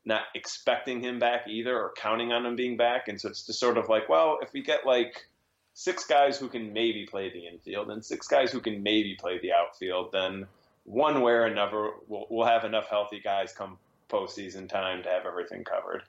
[0.04, 3.08] not expecting him back either or counting on him being back.
[3.08, 5.26] And so it's just sort of like, well, if we get like
[5.74, 9.38] six guys who can maybe play the infield and six guys who can maybe play
[9.38, 10.46] the outfield, then
[10.90, 15.24] one way or another we'll, we'll have enough healthy guys come postseason time to have
[15.24, 16.02] everything covered.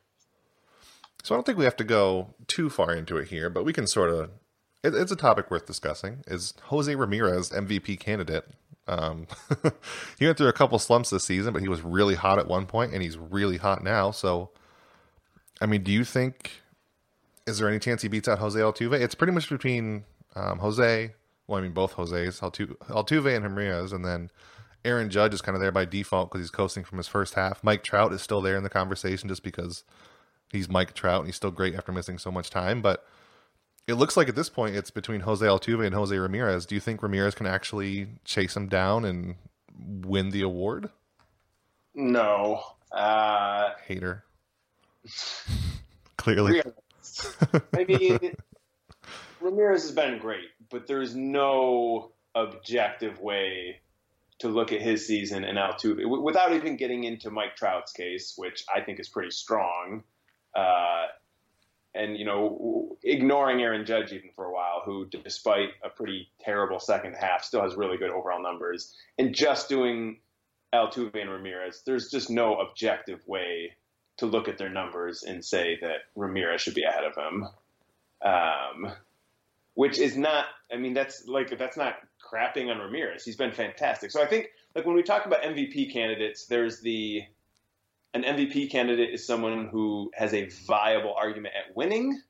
[1.23, 3.73] So I don't think we have to go too far into it here, but we
[3.73, 4.31] can sort of.
[4.83, 6.23] It, it's a topic worth discussing.
[6.25, 8.45] Is Jose Ramirez MVP candidate?
[8.87, 9.27] Um,
[10.17, 12.65] he went through a couple slumps this season, but he was really hot at one
[12.65, 14.09] point, and he's really hot now.
[14.09, 14.49] So,
[15.61, 16.63] I mean, do you think?
[17.45, 18.99] Is there any chance he beats out Jose Altuve?
[18.99, 21.13] It's pretty much between um, Jose.
[21.45, 24.31] Well, I mean, both Jose's Altuve, Altuve and Ramirez, and then
[24.83, 27.63] Aaron Judge is kind of there by default because he's coasting from his first half.
[27.63, 29.83] Mike Trout is still there in the conversation just because
[30.51, 32.81] he's Mike Trout and he's still great after missing so much time.
[32.81, 33.05] But
[33.87, 36.65] it looks like at this point it's between Jose Altuve and Jose Ramirez.
[36.65, 39.35] Do you think Ramirez can actually chase him down and
[39.77, 40.89] win the award?
[41.93, 42.63] No.
[42.91, 44.23] Uh, Hater.
[46.17, 46.61] Clearly.
[47.73, 48.35] I mean,
[49.39, 53.80] Ramirez has been great, but there's no objective way
[54.41, 58.63] to look at his season and Altuve without even getting into Mike Trout's case, which
[58.73, 60.03] I think is pretty strong.
[60.55, 61.05] Uh,
[61.93, 66.79] and you know, ignoring Aaron Judge even for a while, who, despite a pretty terrible
[66.79, 70.19] second half, still has really good overall numbers, and just doing
[70.73, 73.73] Altuve and Ramirez, there's just no objective way
[74.17, 77.47] to look at their numbers and say that Ramirez should be ahead of him.
[78.23, 78.93] Um,
[79.73, 81.95] which is not, I mean, that's like, that's not
[82.31, 83.23] crapping on Ramirez.
[83.23, 84.11] He's been fantastic.
[84.11, 87.23] So I think, like, when we talk about MVP candidates, there's the,
[88.13, 92.21] an MVP candidate is someone who has a viable argument at winning.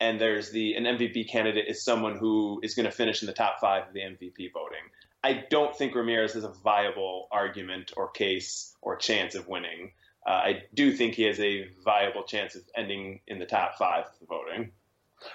[0.00, 3.34] And there's the, an MVP candidate is someone who is going to finish in the
[3.34, 4.80] top five of the MVP voting.
[5.22, 9.92] I don't think Ramirez has a viable argument or case or chance of winning.
[10.26, 14.06] Uh, I do think he has a viable chance of ending in the top five
[14.06, 14.72] of the voting.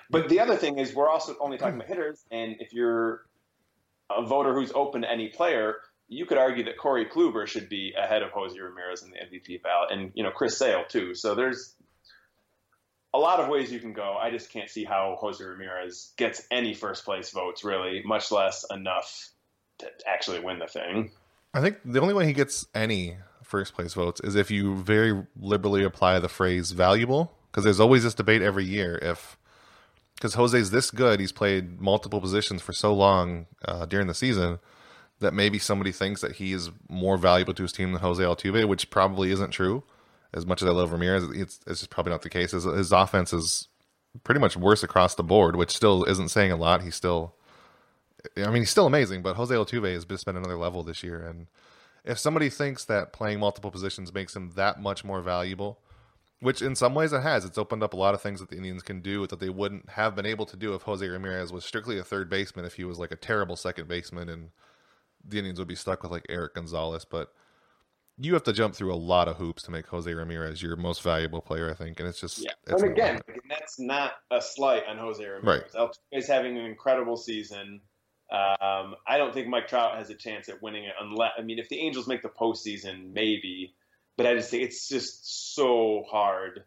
[0.09, 3.25] But the other thing is, we're also only talking about hitters, and if you're
[4.09, 5.75] a voter who's open to any player,
[6.07, 9.63] you could argue that Corey Kluber should be ahead of Jose Ramirez in the MVP
[9.63, 11.15] ballot, and you know Chris Sale too.
[11.15, 11.75] So there's
[13.13, 14.17] a lot of ways you can go.
[14.19, 18.65] I just can't see how Jose Ramirez gets any first place votes, really, much less
[18.69, 19.29] enough
[19.79, 21.11] to actually win the thing.
[21.53, 25.25] I think the only way he gets any first place votes is if you very
[25.39, 29.37] liberally apply the phrase valuable, because there's always this debate every year if
[30.15, 34.59] because Jose's this good, he's played multiple positions for so long uh, during the season
[35.19, 38.67] that maybe somebody thinks that he is more valuable to his team than Jose Altuve,
[38.67, 39.83] which probably isn't true.
[40.33, 42.51] As much as I love Ramirez, it's, it's just probably not the case.
[42.51, 43.69] His, his offense is
[44.23, 46.81] pretty much worse across the board, which still isn't saying a lot.
[46.81, 47.35] He's still,
[48.35, 51.25] I mean, he's still amazing, but Jose Altuve has just been another level this year.
[51.25, 51.47] And
[52.03, 55.79] if somebody thinks that playing multiple positions makes him that much more valuable,
[56.39, 57.45] which in some ways it has.
[57.45, 59.89] It's opened up a lot of things that the Indians can do that they wouldn't
[59.91, 62.65] have been able to do if Jose Ramirez was strictly a third baseman.
[62.65, 64.49] If he was like a terrible second baseman, and
[65.23, 67.05] the Indians would be stuck with like Erik Gonzalez.
[67.05, 67.29] But
[68.17, 71.01] you have to jump through a lot of hoops to make Jose Ramirez your most
[71.01, 71.99] valuable player, I think.
[71.99, 72.51] And it's just yeah.
[72.67, 75.71] It's and again, that's not a slight on Jose Ramirez.
[75.75, 75.89] Right.
[76.11, 77.81] is having an incredible season.
[78.31, 81.59] Um, I don't think Mike Trout has a chance at winning it unless I mean
[81.59, 83.75] if the Angels make the postseason, maybe
[84.17, 86.63] but I just think it's just so hard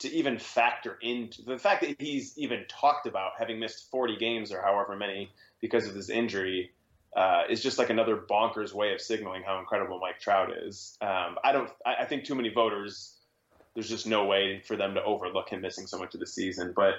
[0.00, 4.50] to even factor into the fact that he's even talked about having missed 40 games
[4.50, 6.70] or however many because of his injury
[7.14, 10.96] uh, is just like another bonkers way of signaling how incredible Mike Trout is.
[11.00, 11.68] Um, I don't.
[11.84, 13.16] I, I, think too many voters.
[13.74, 16.72] There's just no way for them to overlook him missing so much of the season.
[16.74, 16.94] But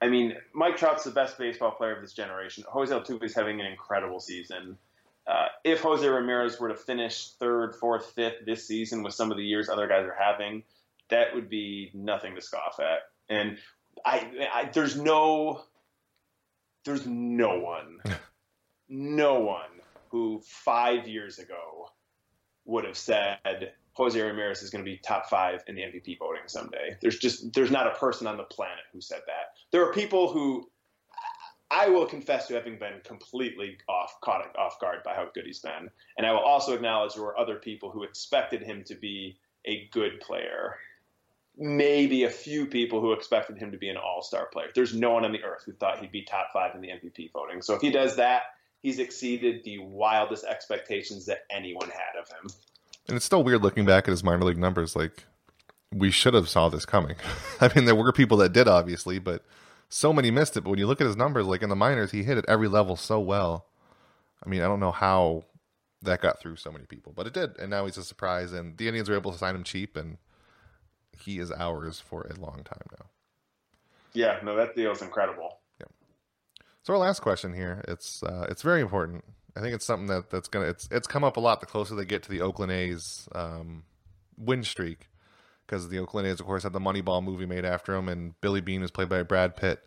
[0.00, 2.64] I mean, Mike Trout's the best baseball player of this generation.
[2.68, 4.78] Jose Altuve is having an incredible season.
[5.26, 9.36] Uh, if Jose Ramirez were to finish third, fourth, fifth this season with some of
[9.36, 10.62] the years other guys are having,
[11.08, 13.00] that would be nothing to scoff at.
[13.28, 13.58] And
[14.04, 15.62] I, I there's no,
[16.84, 18.00] there's no one,
[18.88, 19.70] no one
[20.10, 21.88] who five years ago
[22.66, 26.42] would have said Jose Ramirez is going to be top five in the MVP voting
[26.46, 26.96] someday.
[27.00, 29.54] There's just there's not a person on the planet who said that.
[29.70, 30.68] There are people who
[31.74, 35.58] I will confess to having been completely off caught off guard by how good he's
[35.58, 39.36] been, and I will also acknowledge there were other people who expected him to be
[39.64, 40.76] a good player.
[41.56, 44.68] Maybe a few people who expected him to be an all-star player.
[44.74, 47.32] There's no one on the earth who thought he'd be top five in the MVP
[47.32, 47.62] voting.
[47.62, 48.42] So if he does that,
[48.82, 52.50] he's exceeded the wildest expectations that anyone had of him.
[53.08, 54.94] And it's still weird looking back at his minor league numbers.
[54.94, 55.24] Like
[55.92, 57.16] we should have saw this coming.
[57.60, 59.44] I mean, there were people that did, obviously, but
[59.88, 60.62] so many missed it.
[60.62, 62.68] But when you look at his numbers, like in the minors, he hit at every
[62.68, 63.66] level so well.
[64.44, 65.44] I mean, I don't know how
[66.02, 67.58] that got through so many people, but it did.
[67.58, 70.18] And now he's a surprise, and the Indians were able to sign him cheap, and
[71.18, 73.06] he is ours for a long time now.
[74.12, 75.58] Yeah, no, that deal is incredible.
[75.80, 75.86] Yeah.
[76.82, 79.24] So our last question here, it's uh, it's very important.
[79.56, 81.94] I think it's something that that's gonna it's it's come up a lot the closer
[81.94, 83.84] they get to the Oakland A's um,
[84.36, 85.08] win streak
[85.66, 88.60] because the Oakland A's, of course, had the Moneyball movie made after him, and Billy
[88.60, 89.82] Beane was played by Brad Pitt.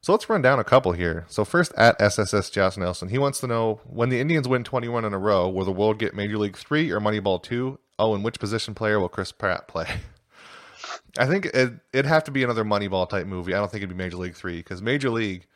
[0.00, 1.24] So let's run down a couple here.
[1.28, 5.04] So first, at SSS Josh Nelson, he wants to know when the Indians win 21
[5.04, 7.78] in a row, will the World get Major League Three or Moneyball Two?
[7.98, 9.86] Oh, and which position player will Chris Pratt play?
[11.18, 13.54] I think it, it'd have to be another Moneyball type movie.
[13.54, 15.46] I don't think it'd be Major League Three because Major League,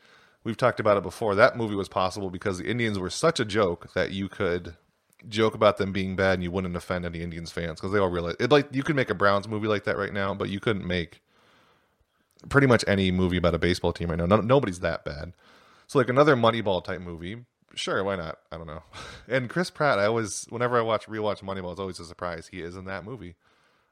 [0.44, 1.34] we've talked about it before.
[1.34, 4.76] That movie was possible because the Indians were such a joke that you could
[5.26, 8.10] joke about them being bad and you wouldn't offend any Indians fans because they all
[8.10, 8.50] realize it.
[8.50, 11.20] Like you could make a Browns movie like that right now, but you couldn't make
[12.48, 14.26] pretty much any movie about a baseball team right now.
[14.26, 15.32] No, nobody's that bad.
[15.86, 17.44] So like another Moneyball type movie,
[17.74, 18.38] sure, why not?
[18.52, 18.82] I don't know.
[19.28, 22.48] And Chris Pratt, I always, whenever I watch rewatch Moneyball, it's always a surprise.
[22.50, 23.34] He is in that movie.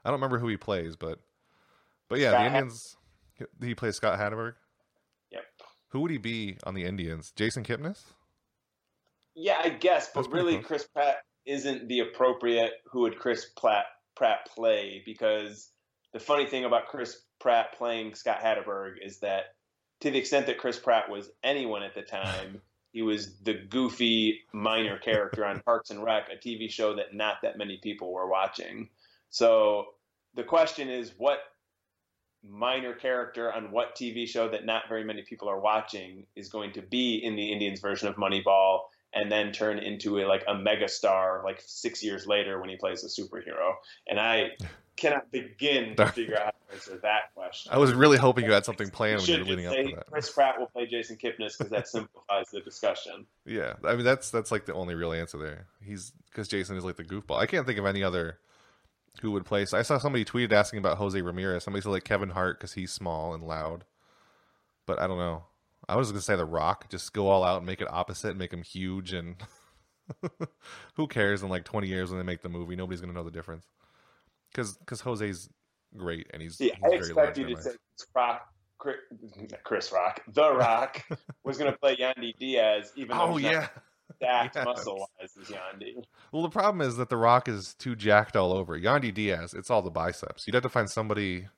[0.05, 1.19] I don't remember who he plays, but
[2.09, 2.97] but yeah, Scott the Indians.
[3.61, 4.55] He plays Scott Hatteberg.
[5.31, 5.43] Yep.
[5.89, 7.33] Who would he be on the Indians?
[7.37, 8.03] Jason Kipnis?
[9.37, 10.59] Yeah, I guess, but really.
[10.59, 13.85] Chris Pratt isn't the appropriate who would Chris Pratt
[14.17, 15.71] Pratt play because
[16.13, 19.55] the funny thing about Chris Pratt playing Scott Hatteberg is that
[20.01, 22.63] to the extent that Chris Pratt was anyone at the time,
[22.93, 27.37] he was the goofy minor character on Parks and Rec, a TV show that not
[27.43, 28.89] that many people were watching.
[29.29, 29.85] So
[30.35, 31.41] the question is, what
[32.43, 36.73] minor character on what TV show that not very many people are watching is going
[36.73, 38.81] to be in the Indians version of Moneyball
[39.17, 43.03] and then turn into a like a megastar like six years later when he plays
[43.03, 43.75] a superhero.
[44.07, 44.51] And I
[44.97, 47.73] cannot begin to figure out how to answer that question.
[47.73, 50.11] I was really hoping you had something planned when you were leading up to that.
[50.11, 53.27] Chris Pratt will play Jason Kipnis because that simplifies the discussion.
[53.47, 55.67] Yeah, I mean that's that's like the only real answer there.
[55.83, 57.39] He's because Jason is like the goofball.
[57.39, 58.39] I can't think of any other
[59.23, 59.65] who would play.
[59.65, 61.65] So I saw somebody tweeted asking about Jose Ramirez.
[61.65, 63.85] Somebody said like Kevin Hart because he's small and loud.
[64.85, 65.45] But I don't know.
[65.89, 66.89] I was gonna say The Rock.
[66.91, 69.37] Just go all out and make it opposite, and make him huge, and
[70.95, 71.43] who cares?
[71.43, 73.67] In like twenty years when they make the movie, nobody's gonna know the difference.
[74.53, 75.49] Because Jose's
[75.97, 78.97] great and he's, See, he's I expect you to say Chris Rock, Chris,
[79.65, 81.03] Chris Rock, The Rock
[81.45, 83.69] was going to play Yandy Diaz, even though Oh he's yeah.
[84.17, 84.65] stacked Yes.
[84.65, 85.95] muscle wise as Yandy.
[86.33, 88.79] Well, the problem is that The Rock is too jacked all over.
[88.79, 90.47] Yandy Diaz, it's all the biceps.
[90.47, 91.49] You'd have to find somebody.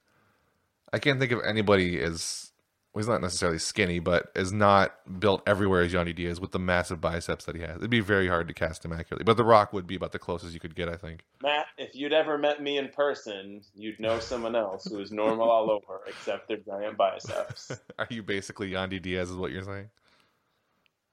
[0.93, 2.53] I can't think of anybody as.
[2.99, 6.59] Well, he's not necessarily skinny, but is not built everywhere as Yandy Diaz with the
[6.59, 7.77] massive biceps that he has.
[7.77, 9.23] It'd be very hard to cast him accurately.
[9.23, 11.23] But The Rock would be about the closest you could get, I think.
[11.41, 15.49] Matt, if you'd ever met me in person, you'd know someone else who is normal
[15.49, 17.71] all over except their giant biceps.
[18.01, 19.31] Are you basically Yandy Diaz?
[19.31, 19.91] Is what you're saying?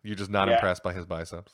[0.01, 0.55] You're just not Yeah.
[0.55, 1.53] impressed by his biceps.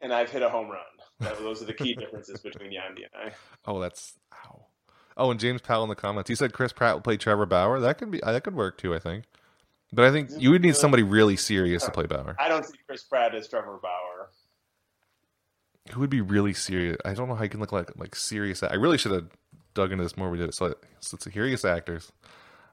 [0.00, 1.36] And I've hit a home run.
[1.38, 3.32] Those are the key differences between Yandy and I.
[3.64, 4.14] Oh, that's
[4.44, 4.64] ow.
[5.20, 7.78] Oh, and James Powell in the comments, he said Chris Pratt will play Trevor Bauer.
[7.78, 8.94] That could be uh, that could work too.
[8.94, 9.24] I think,
[9.92, 12.34] but I think you would need somebody really serious to play Bauer.
[12.40, 14.30] I don't see Chris Pratt as Trevor Bauer.
[15.92, 16.96] Who would be really serious?
[17.04, 18.62] I don't know how you can look like like serious.
[18.62, 19.28] I really should have
[19.74, 20.30] dug into this more.
[20.30, 20.54] We did it.
[20.54, 22.10] So, so it's serious actors.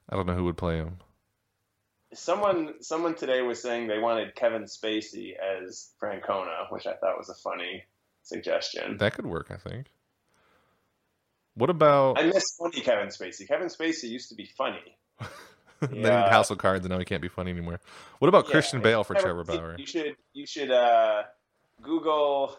[0.09, 0.99] I don't know who would play him.
[2.13, 7.27] Someone someone today was saying they wanted Kevin Spacey as Francona, which I thought was
[7.27, 7.83] a funny
[8.23, 8.97] suggestion.
[8.99, 9.51] That could work.
[9.51, 9.87] I think.
[11.57, 12.19] What about?
[12.19, 13.47] I miss funny Kevin Spacey.
[13.47, 14.97] Kevin Spacey used to be funny.
[15.79, 16.29] then he did Yeah.
[16.29, 17.79] House of Cards, and now he can't be funny anymore.
[18.19, 19.75] What about Yeah, Christian Bale for Trevor Bauer?
[19.77, 21.23] You should you should uh,
[21.81, 22.55] Google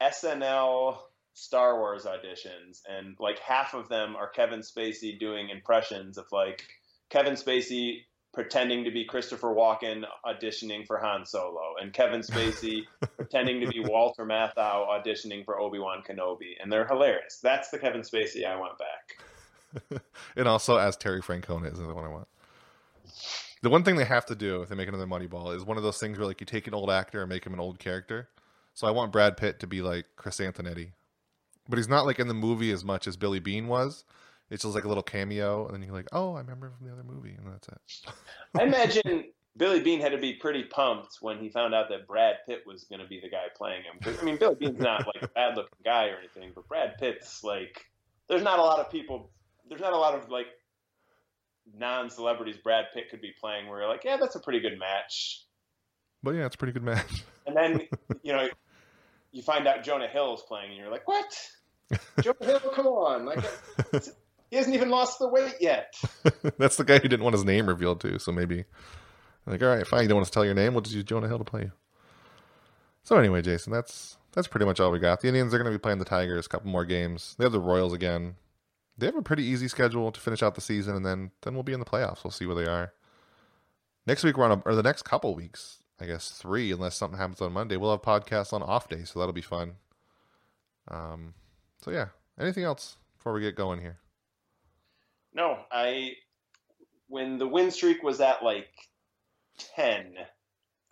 [0.00, 0.98] SNL
[1.34, 6.64] Star Wars auditions, and like half of them are Kevin Spacey doing impressions of like
[7.10, 8.02] Kevin Spacey
[8.38, 12.84] pretending to be Christopher Walken auditioning for Han Solo, and Kevin Spacey
[13.16, 17.40] pretending to be Walter Matthau auditioning for Obi Wan Kenobi, and they're hilarious.
[17.42, 20.00] That's the Kevin Spacey I want back.
[20.36, 22.28] and also as Terry Francona is the one I want.
[23.62, 25.82] The one thing they have to do if they make another Moneyball is one of
[25.82, 28.28] those things where like you take an old actor and make him an old character.
[28.72, 30.92] So I want Brad Pitt to be like Chris Antonetti,
[31.68, 34.04] but he's not like in the movie as much as Billy Beane was.
[34.50, 36.86] It's just like a little cameo, and then you're like, oh, I remember him from
[36.86, 38.12] the other movie, and that's it.
[38.58, 39.24] I imagine
[39.56, 42.84] Billy Beane had to be pretty pumped when he found out that Brad Pitt was
[42.84, 43.98] going to be the guy playing him.
[44.02, 46.96] 'Cause, I mean, Billy Beane's not like a bad looking guy or anything, but Brad
[46.98, 47.86] Pitt's like,
[48.28, 49.30] there's not a lot of people,
[49.68, 50.46] there's not a lot of like
[51.76, 54.78] non celebrities Brad Pitt could be playing where you're like, yeah, that's a pretty good
[54.78, 55.44] match.
[56.22, 57.22] But yeah, it's a pretty good match.
[57.46, 57.82] And then,
[58.22, 58.48] you know,
[59.32, 61.50] you find out Jonah Hill's playing and you're like, what?
[62.22, 63.26] Jonah Hill, come on.
[63.26, 63.44] Like,
[64.50, 65.94] he hasn't even lost the weight yet.
[66.58, 68.18] that's the guy who didn't want his name revealed too.
[68.18, 68.64] So maybe
[69.46, 71.28] like, all right, fine, you don't want to tell your name, we'll just use Jonah
[71.28, 71.72] Hill to play you.
[73.02, 75.20] So anyway, Jason, that's that's pretty much all we got.
[75.20, 77.34] The Indians are going to be playing the Tigers a couple more games.
[77.38, 78.36] They have the Royals again.
[78.98, 81.62] They have a pretty easy schedule to finish out the season, and then then we'll
[81.62, 82.24] be in the playoffs.
[82.24, 82.92] We'll see where they are.
[84.06, 87.18] Next week we're on a, or the next couple weeks, I guess three, unless something
[87.18, 87.76] happens on Monday.
[87.76, 89.74] We'll have podcasts on off days, so that'll be fun.
[90.88, 91.34] Um,
[91.82, 92.08] so yeah.
[92.38, 93.98] Anything else before we get going here?
[95.38, 96.14] No, I
[97.06, 98.66] when the win streak was at like
[99.76, 100.14] ten,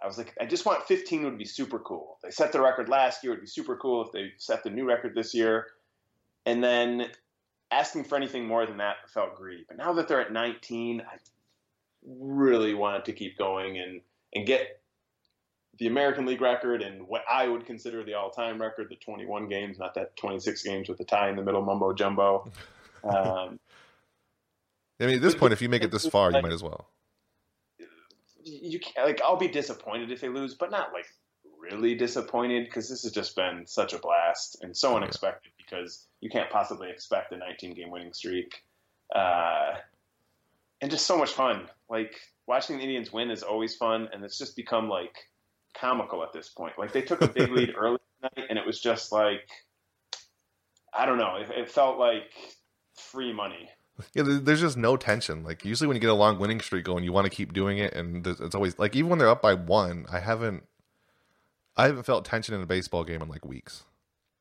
[0.01, 2.19] I was like, I just want fifteen would be super cool.
[2.23, 4.87] They set the record last year; it'd be super cool if they set the new
[4.87, 5.67] record this year.
[6.47, 7.09] And then
[7.73, 9.65] asking for anything more than that felt greedy.
[9.67, 11.17] But now that they're at nineteen, I
[12.07, 14.01] really wanted to keep going and
[14.33, 14.81] and get
[15.81, 19.79] the American League record and what I would consider the all-time record, the 21 games,
[19.79, 22.51] not that 26 games with the tie in the middle, mumbo jumbo.
[23.05, 23.61] Um,
[25.01, 26.89] I mean, at this point, if you make it this far, you might as well.
[28.43, 29.21] You can't like.
[29.23, 31.07] I'll be disappointed if they lose, but not like
[31.59, 36.31] really disappointed because this has just been such a blast and so unexpected because you
[36.31, 38.63] can't possibly expect a 19 game winning streak.
[39.15, 39.75] Uh,
[40.81, 41.69] and just so much fun.
[41.89, 42.15] Like
[42.47, 45.17] watching the Indians win is always fun, and it's just become like
[45.75, 46.75] comical at this point.
[46.79, 49.49] Like they took a big lead early tonight, and it was just like
[50.97, 51.37] I don't know.
[51.37, 52.33] It, it felt like
[52.95, 53.69] free money.
[54.15, 55.43] Yeah, there's just no tension.
[55.43, 57.79] Like usually when you get a long winning streak going, you want to keep doing
[57.79, 60.65] it, and it's always like even when they're up by one, I haven't,
[61.77, 63.85] I haven't felt tension in a baseball game in like weeks.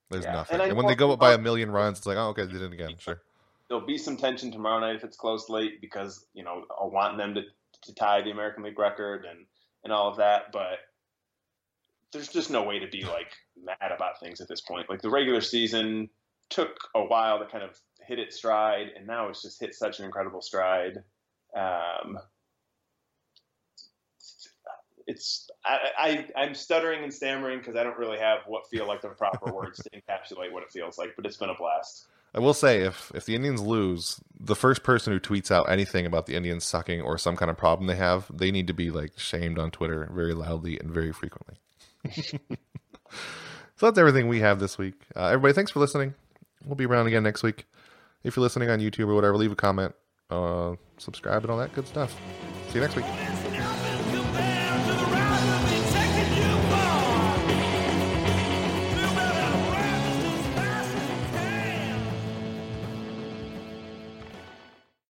[0.10, 0.34] There's yeah.
[0.34, 0.60] nothing.
[0.60, 2.52] And, and when they go up by a million runs, it's like, oh, okay, they
[2.52, 2.96] did it again.
[2.98, 3.22] Sure.
[3.68, 7.18] There'll be some tension tomorrow night if it's close late because you know I want
[7.18, 7.42] them to
[7.84, 9.46] to tie the American League record and
[9.84, 10.80] and all of that, but
[12.12, 13.32] there's just no way to be like
[13.64, 14.90] mad about things at this point.
[14.90, 16.10] Like the regular season
[16.50, 20.00] took a while to kind of hit its stride, and now it's just hit such
[20.00, 21.04] an incredible stride.
[21.56, 22.18] Um,
[25.08, 29.02] it's I, I am stuttering and stammering because I don't really have what feel like
[29.02, 32.08] the proper words to encapsulate what it feels like, but it's been a blast.
[32.34, 36.06] I will say if if the Indians lose, the first person who tweets out anything
[36.06, 38.92] about the Indians sucking or some kind of problem they have, they need to be
[38.92, 41.56] like shamed on Twitter very loudly and very frequently.
[42.12, 44.96] so that's everything we have this week.
[45.16, 46.14] Uh, everybody, thanks for listening.
[46.66, 47.66] We'll be around again next week.
[48.26, 49.94] If you're listening on YouTube or whatever, leave a comment,
[50.32, 52.12] uh, subscribe, and all that good stuff.
[52.70, 53.06] See you next week.